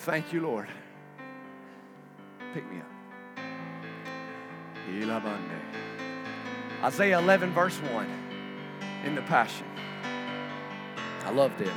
[0.00, 0.68] Thank you, Lord.
[2.52, 2.86] Pick me up.
[6.82, 8.06] Isaiah 11, verse 1
[9.04, 9.66] in the Passion.
[11.24, 11.70] I love this.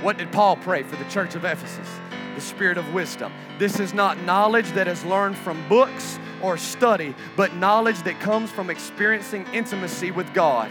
[0.00, 1.88] What did Paul pray for the church of Ephesus?
[2.34, 3.32] The spirit of wisdom.
[3.58, 8.50] This is not knowledge that is learned from books or study, but knowledge that comes
[8.50, 10.70] from experiencing intimacy with God.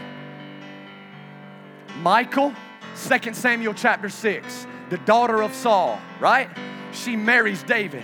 [2.02, 2.54] Michal,
[3.08, 6.50] 2 Samuel chapter 6, the daughter of Saul, right?
[6.92, 8.04] She marries David.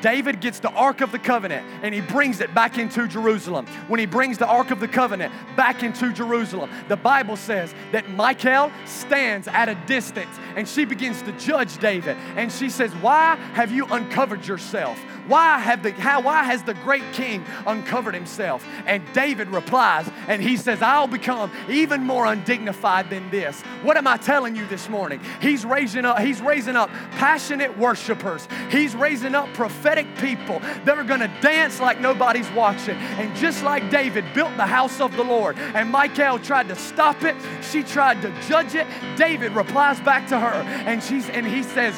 [0.00, 3.66] David gets the Ark of the Covenant and he brings it back into Jerusalem.
[3.88, 8.10] When he brings the Ark of the Covenant back into Jerusalem, the Bible says that
[8.10, 12.16] Michal stands at a distance and she begins to judge David.
[12.36, 14.98] And she says, Why have you uncovered yourself?
[15.28, 18.66] Why, have the, how, why has the great king uncovered himself?
[18.86, 23.60] And David replies, and he says, I'll become even more undignified than this.
[23.82, 25.20] What am I telling you this morning?
[25.40, 28.48] He's raising up, he's raising up passionate worshipers.
[28.70, 32.96] He's raising up prophetic people that are going to dance like nobody's watching.
[32.96, 37.22] And just like David built the house of the Lord, and Michal tried to stop
[37.24, 38.86] it, she tried to judge it.
[39.16, 41.94] David replies back to her, and she's and he says,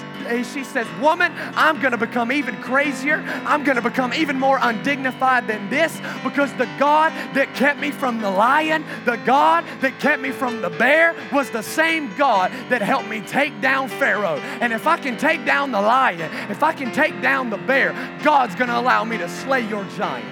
[0.52, 3.19] she says, Woman, I'm going to become even crazier.
[3.28, 7.90] I'm going to become even more undignified than this because the God that kept me
[7.90, 12.50] from the lion, the God that kept me from the bear, was the same God
[12.68, 14.38] that helped me take down Pharaoh.
[14.60, 17.92] And if I can take down the lion, if I can take down the bear,
[18.22, 20.26] God's going to allow me to slay your giant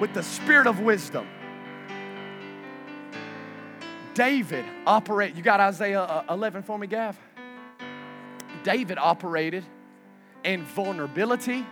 [0.00, 1.26] with the spirit of wisdom.
[4.14, 5.36] David operate.
[5.36, 7.16] You got Isaiah uh, 11 for me, Gav?
[8.64, 9.64] David operated
[10.44, 11.64] in vulnerability,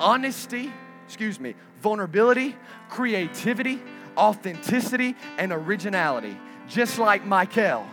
[0.00, 0.72] honesty,
[1.04, 2.56] excuse me, vulnerability,
[2.88, 3.80] creativity,
[4.16, 6.36] authenticity, and originality.
[6.68, 7.86] Just like Michal,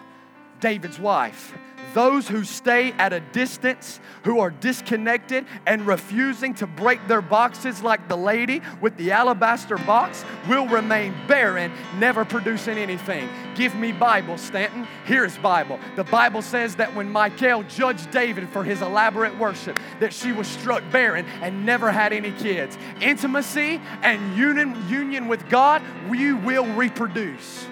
[0.60, 1.54] David's wife
[1.94, 7.82] those who stay at a distance, who are disconnected and refusing to break their boxes
[7.82, 13.30] like the lady with the alabaster box, will remain barren, never producing anything.
[13.56, 14.88] Give me Bible, Stanton.
[15.06, 15.80] Here's Bible.
[15.96, 20.48] The Bible says that when Michal judged David for his elaborate worship, that she was
[20.48, 22.78] struck barren and never had any kids.
[23.02, 27.68] Intimacy and union, union with God, we will reproduce.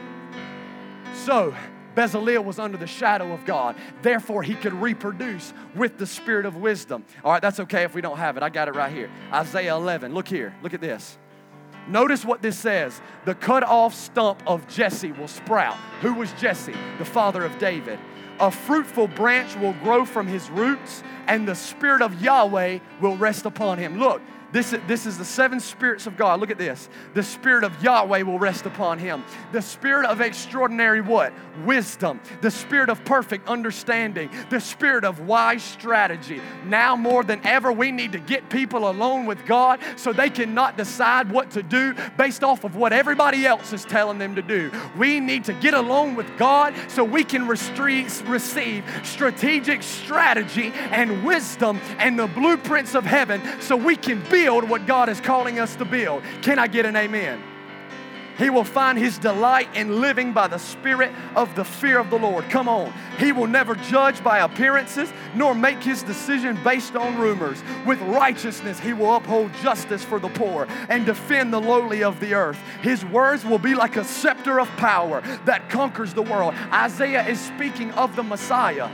[1.14, 1.54] So,
[1.96, 3.76] Bezalel was under the shadow of God.
[4.02, 7.06] Therefore, he could reproduce with the spirit of wisdom.
[7.24, 8.44] All right, that's okay if we don't have it.
[8.44, 9.10] I got it right here.
[9.34, 10.14] Isaiah 11.
[10.14, 10.56] Look here.
[10.64, 11.18] Look at this.
[11.88, 15.76] Notice what this says the cut off stump of Jesse will sprout.
[16.02, 16.76] Who was Jesse?
[16.98, 18.00] The father of David.
[18.40, 23.46] A fruitful branch will grow from his roots, and the spirit of Yahweh will rest
[23.46, 24.00] upon him.
[24.00, 24.22] Look,
[24.52, 26.40] this, this is the seven spirits of God.
[26.40, 26.90] Look at this.
[27.14, 29.24] The spirit of Yahweh will rest upon him.
[29.54, 31.32] The spirit of extraordinary what?
[31.66, 32.20] Wisdom.
[32.42, 34.30] The spirit of perfect understanding.
[34.50, 36.42] The spirit of wise strategy.
[36.66, 40.76] Now more than ever, we need to get people alone with God so they cannot
[40.76, 44.70] decide what to do based off of what everybody else is telling them to do.
[44.98, 51.80] We need to get alone with God so we can receive strategic strategy and wisdom
[52.00, 55.76] and the blueprints of heaven so we can be build what God is calling us
[55.76, 56.24] to build.
[56.42, 57.44] Can I get an amen?
[58.40, 62.18] He will find his delight in living by the spirit of the fear of the
[62.18, 62.50] Lord.
[62.50, 62.92] Come on.
[63.20, 67.62] He will never judge by appearances, nor make his decision based on rumors.
[67.86, 72.34] With righteousness, he will uphold justice for the poor and defend the lowly of the
[72.34, 72.58] earth.
[72.82, 76.56] His words will be like a scepter of power that conquers the world.
[76.74, 78.90] Isaiah is speaking of the Messiah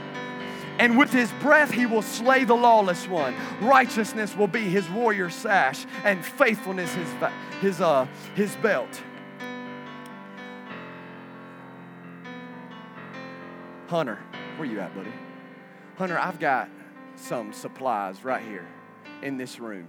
[0.78, 3.34] and with his breath he will slay the lawless one.
[3.60, 7.08] Righteousness will be his warrior sash, and faithfulness his,
[7.60, 9.02] his, uh, his belt.
[13.88, 14.18] Hunter,
[14.56, 15.12] where you at, buddy?
[15.96, 16.68] Hunter, I've got
[17.16, 18.66] some supplies right here
[19.22, 19.88] in this room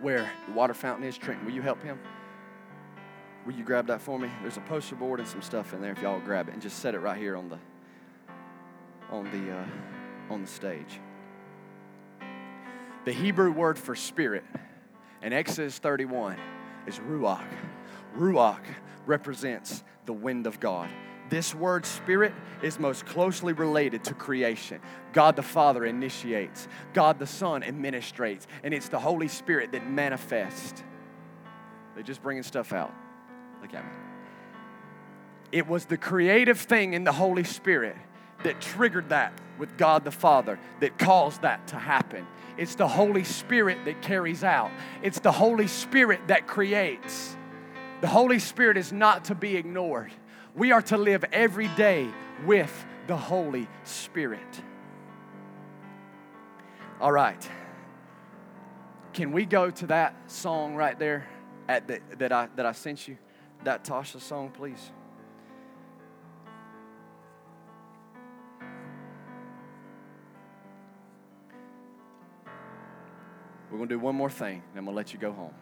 [0.00, 1.18] where the water fountain is.
[1.18, 1.98] Trenton, will you help him?
[3.46, 4.30] Will you grab that for me?
[4.42, 6.78] There's a poster board and some stuff in there if y'all grab it and just
[6.78, 7.58] set it right here on the
[9.10, 11.00] on the, uh, on the stage.
[13.04, 14.44] The Hebrew word for spirit
[15.22, 16.36] in Exodus 31
[16.86, 17.48] is ruach.
[18.16, 18.62] Ruach
[19.06, 20.88] represents the wind of God.
[21.30, 24.80] This word spirit is most closely related to creation.
[25.12, 30.82] God the Father initiates, God the Son administrates, and it's the Holy Spirit that manifests.
[31.94, 32.92] They're just bringing stuff out.
[33.62, 33.90] Look at me.
[35.52, 37.96] It was the creative thing in the Holy Spirit
[38.42, 42.26] that triggered that with God the Father that caused that to happen.
[42.56, 44.70] It's the Holy Spirit that carries out,
[45.02, 47.36] it's the Holy Spirit that creates.
[48.00, 50.10] The Holy Spirit is not to be ignored.
[50.54, 52.08] We are to live every day
[52.46, 52.72] with
[53.06, 54.62] the Holy Spirit.
[56.98, 57.48] All right.
[59.12, 61.26] Can we go to that song right there
[61.68, 63.18] at the, that, I, that I sent you?
[63.64, 64.92] That Tasha song, please.
[73.70, 75.54] We're going to do one more thing, and I'm going to let you go home.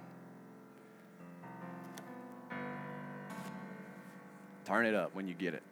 [4.65, 5.63] Turn it up when you get it.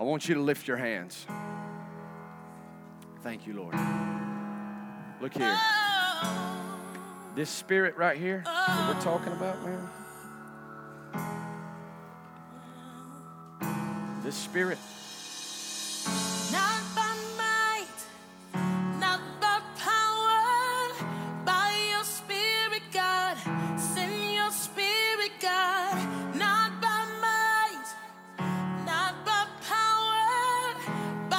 [0.00, 1.26] I want you to lift your hands.
[3.22, 3.74] Thank you, Lord.
[5.20, 5.56] Look here.
[7.34, 9.88] This spirit right here that we're talking about, man.
[14.22, 14.78] This spirit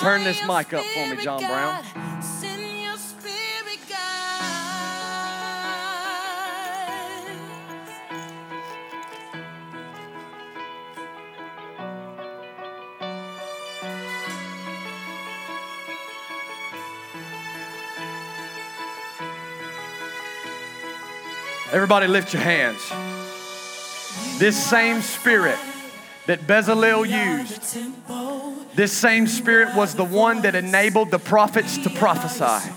[0.03, 1.81] Turn this mic up for me, John Brown.
[21.71, 22.89] Everybody lift your hands.
[24.37, 25.57] This same spirit
[26.27, 27.77] that Bezalel used
[28.75, 32.71] this same spirit was the one that enabled the prophets to prophesy.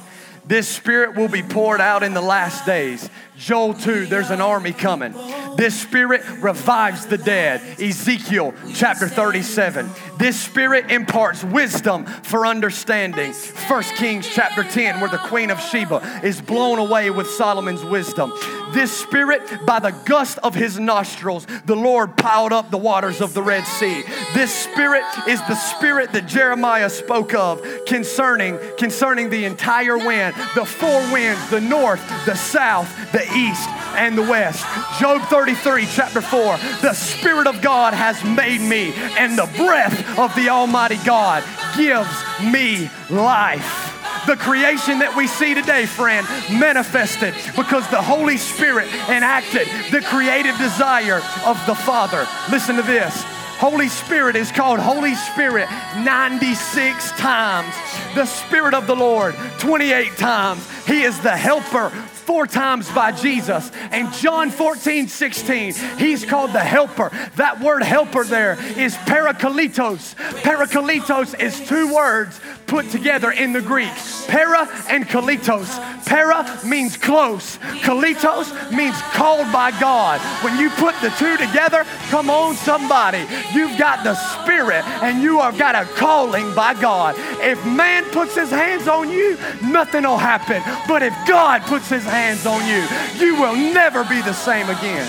[0.47, 3.09] This spirit will be poured out in the last days.
[3.39, 5.13] Joel 2, there's an army coming.
[5.57, 7.61] This spirit revives the dead.
[7.81, 9.91] Ezekiel chapter 37.
[10.19, 13.33] This spirit imparts wisdom for understanding.
[13.33, 18.33] 1 Kings chapter 10, where the queen of Sheba is blown away with Solomon's wisdom.
[18.73, 23.35] This spirit, by the gust of his nostrils, the Lord piled up the waters of
[23.35, 24.03] the Red Sea.
[24.35, 30.65] This spirit is the spirit that Jeremiah spoke of concerning, concerning the entire wind, the
[30.65, 34.65] four winds, the north, the south, the east, and the west.
[35.01, 40.35] Job 33, chapter 4 The Spirit of God has made me, and the breath of
[40.35, 41.43] the Almighty God
[41.77, 42.11] gives
[42.53, 43.93] me life.
[44.27, 50.59] The creation that we see today, friend, manifested because the Holy Spirit enacted the creative
[50.59, 52.27] desire of the Father.
[52.51, 53.23] Listen to this.
[53.59, 55.69] Holy Spirit is called Holy Spirit
[55.99, 57.73] 96 times.
[58.15, 60.69] The Spirit of the Lord 28 times.
[60.87, 61.93] He is the helper
[62.27, 63.71] four times by Jesus.
[63.93, 67.11] And John 14, 16, he's called the helper.
[67.37, 70.15] That word helper there is parakletos.
[70.43, 73.93] Parakletos is two words put together in the Greek
[74.27, 75.71] para and kalitos.
[76.07, 80.21] Para means close, kalitos means called by God.
[80.45, 83.25] When you put the two together, come on, somebody,
[83.55, 87.15] you've got the Spirit and you have got a calling by God.
[87.41, 90.63] If man puts his hands on you, nothing will happen.
[90.89, 92.83] But if God puts his hands on you,
[93.19, 95.07] you will never be the same again.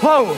[0.00, 0.34] Whoa,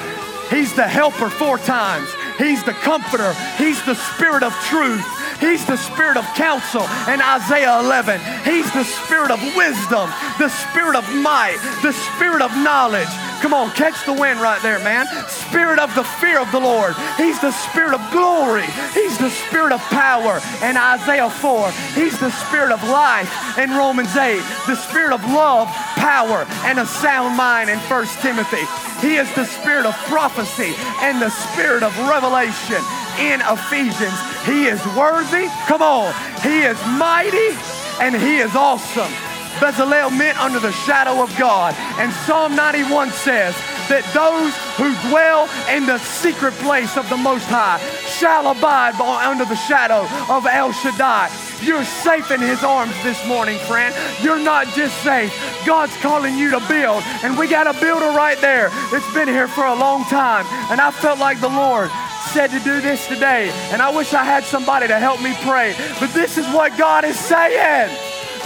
[0.49, 2.09] he's the helper four times.
[2.39, 3.34] He's the comforter.
[3.59, 5.05] He's the spirit of truth.
[5.41, 6.82] He's the spirit of counsel
[7.12, 8.20] in Isaiah 11.
[8.45, 13.09] He's the spirit of wisdom, the spirit of might, the spirit of knowledge.
[13.41, 15.07] Come on, catch the wind right there, man.
[15.28, 16.95] Spirit of the fear of the Lord.
[17.16, 18.64] He's the spirit of glory.
[18.95, 21.70] He's the spirit of power in Isaiah 4.
[21.95, 24.41] He's the spirit of life in Romans 8.
[24.66, 28.64] The spirit of love, power, and a sound mind in 1 Timothy.
[29.07, 30.72] He is the spirit of prophecy
[31.03, 32.82] and the spirit of revelation
[33.19, 34.19] in Ephesians.
[34.45, 35.49] He is worthy.
[35.67, 36.14] Come on.
[36.43, 37.57] He is mighty
[38.01, 39.12] and he is awesome.
[39.57, 41.75] Bezalel meant under the shadow of God.
[41.97, 43.55] And Psalm 91 says
[43.89, 49.47] that those who dwell in the secret place of the Most High shall abide under
[49.47, 51.33] the shadow of El Shaddai.
[51.62, 53.95] You're safe in His arms this morning, friend.
[54.21, 55.33] You're not just safe.
[55.64, 57.03] God's calling you to build.
[57.25, 60.45] And we got a builder right there that's been here for a long time.
[60.71, 61.89] And I felt like the Lord
[62.37, 63.49] said to do this today.
[63.72, 65.74] And I wish I had somebody to help me pray.
[65.99, 67.89] But this is what God is saying.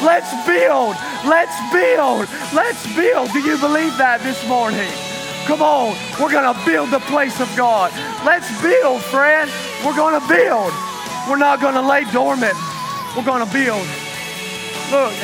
[0.00, 0.94] Let's build.
[1.26, 2.30] Let's build.
[2.54, 3.32] Let's build.
[3.32, 4.86] Do you believe that this morning?
[5.50, 7.90] Come on, we're gonna build the place of God.
[8.22, 9.50] Let's build, friend.
[9.84, 10.70] We're gonna build.
[11.26, 12.54] We're not gonna lay dormant.
[13.16, 13.82] We're gonna build.
[14.94, 15.18] Look,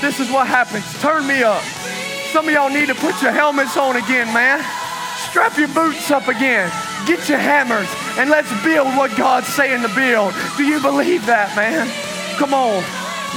[0.00, 0.88] this is what happens.
[1.02, 1.60] Turn me up.
[2.32, 4.64] Some of y'all need to put your helmets on again, man.
[5.28, 6.72] Strap your boots up again.
[7.06, 10.34] Get your hammers and let's build what God's saying to build.
[10.56, 11.88] Do you believe that, man?
[12.38, 12.82] Come on.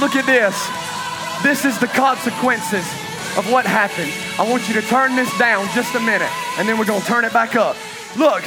[0.00, 0.54] Look at this.
[1.42, 2.86] This is the consequences
[3.36, 4.12] of what happened.
[4.38, 7.06] I want you to turn this down just a minute and then we're going to
[7.06, 7.76] turn it back up.
[8.16, 8.42] Look,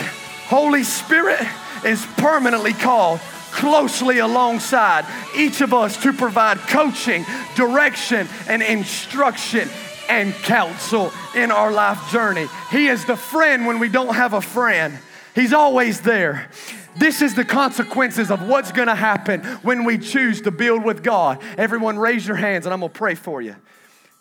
[0.48, 1.46] Holy Spirit
[1.86, 3.20] is permanently called
[3.52, 7.26] closely alongside each of us to provide coaching,
[7.56, 9.68] direction, and instruction
[10.10, 12.48] and counsel in our life journey.
[12.72, 14.98] He is the friend when we don't have a friend.
[15.38, 16.50] He's always there.
[16.96, 21.40] This is the consequences of what's gonna happen when we choose to build with God.
[21.60, 23.56] Everyone, raise your hands and I'm gonna pray for you.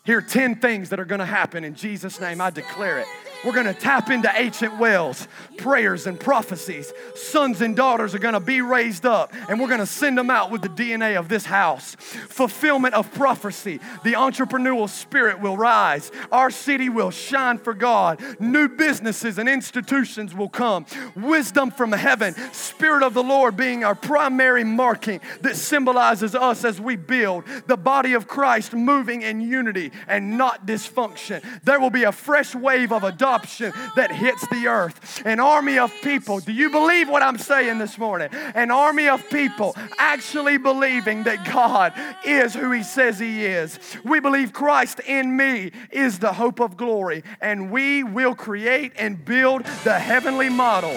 [0.05, 2.43] Here are 10 things that are gonna happen in Jesus' name.
[2.43, 3.07] I declare it.
[3.45, 6.93] We're going to tap into ancient wells, prayers and prophecies.
[7.15, 10.31] Sons and daughters are going to be raised up, and we're going to send them
[10.31, 11.95] out with the DNA of this house.
[11.95, 13.81] Fulfillment of prophecy.
[14.05, 16.11] The entrepreneurial spirit will rise.
[16.33, 18.21] Our city will shine for God.
[18.41, 20.87] New businesses and institutions will come.
[21.15, 22.35] Wisdom from heaven.
[22.53, 27.77] Spirit of the Lord being our primary marking that symbolizes us as we build the
[27.77, 31.43] body of Christ moving in unity and not dysfunction.
[31.63, 35.23] There will be a fresh wave of adoption that hits the earth.
[35.24, 36.39] An army of people.
[36.39, 38.28] Do you believe what I'm saying this morning?
[38.55, 41.93] An army of people actually believing that God
[42.24, 43.78] is who He says He is.
[44.05, 49.23] We believe Christ in me is the hope of glory, and we will create and
[49.24, 50.97] build the heavenly model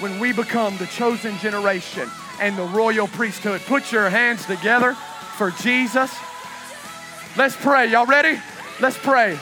[0.00, 2.08] when we become the chosen generation
[2.40, 3.62] and the royal priesthood.
[3.62, 4.94] Put your hands together
[5.36, 6.14] for Jesus.
[7.36, 7.90] Let's pray.
[7.90, 8.38] Y'all ready?
[8.80, 9.38] Let's pray.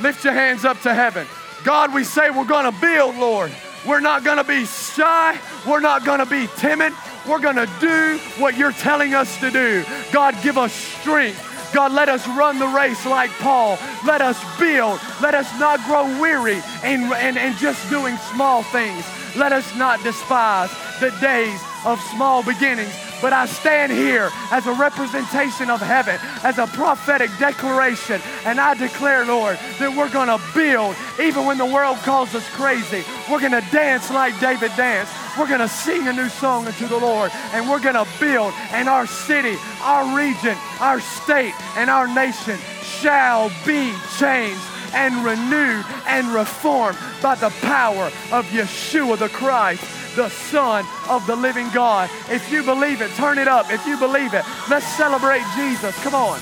[0.00, 1.26] Lift your hands up to heaven.
[1.64, 3.50] God, we say we're going to build, Lord.
[3.86, 5.38] We're not going to be shy.
[5.66, 6.92] We're not going to be timid.
[7.26, 9.84] We're going to do what you're telling us to do.
[10.12, 11.72] God, give us strength.
[11.72, 13.78] God, let us run the race like Paul.
[14.06, 15.00] Let us build.
[15.20, 19.04] Let us not grow weary and, and just doing small things.
[19.34, 20.70] Let us not despise
[21.00, 26.58] the days of small beginnings, but I stand here as a representation of heaven, as
[26.58, 31.64] a prophetic declaration, and I declare, Lord, that we're going to build even when the
[31.64, 33.02] world calls us crazy.
[33.30, 35.10] We're going to dance like David danced.
[35.38, 38.52] We're going to sing a new song unto the Lord, and we're going to build,
[38.72, 44.60] and our city, our region, our state, and our nation shall be changed
[44.92, 51.36] and renewed and reformed by the power of Yeshua the Christ the Son of the
[51.36, 52.10] living God.
[52.30, 53.72] If you believe it, turn it up.
[53.72, 55.94] If you believe it, let's celebrate Jesus.
[56.02, 56.40] Come on.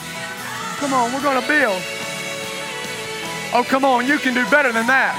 [0.77, 1.81] Come on, we're going to build.
[3.55, 5.15] Oh, come on, you can do better than that.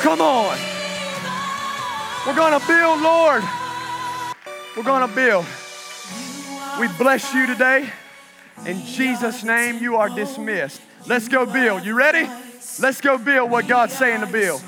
[0.00, 0.56] Come on.
[2.26, 3.42] We're going to build, Lord.
[4.76, 5.44] We're going to build.
[6.78, 7.90] We bless you today.
[8.64, 10.80] In Jesus' name, you are dismissed.
[11.06, 11.84] Let's go build.
[11.84, 12.30] You ready?
[12.78, 14.62] Let's go build what God's saying to build.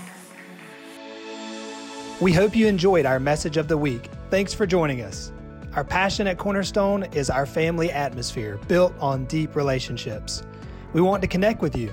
[2.21, 4.09] We hope you enjoyed our message of the week.
[4.31, 5.33] Thanks for joining us.
[5.75, 10.45] Our passion at Cornerstone is our family atmosphere built on deep relationships.
[10.93, 11.93] We want to connect with you.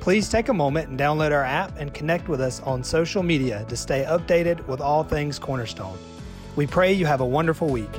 [0.00, 3.64] Please take a moment and download our app and connect with us on social media
[3.68, 5.96] to stay updated with all things Cornerstone.
[6.56, 7.94] We pray you have a wonderful week.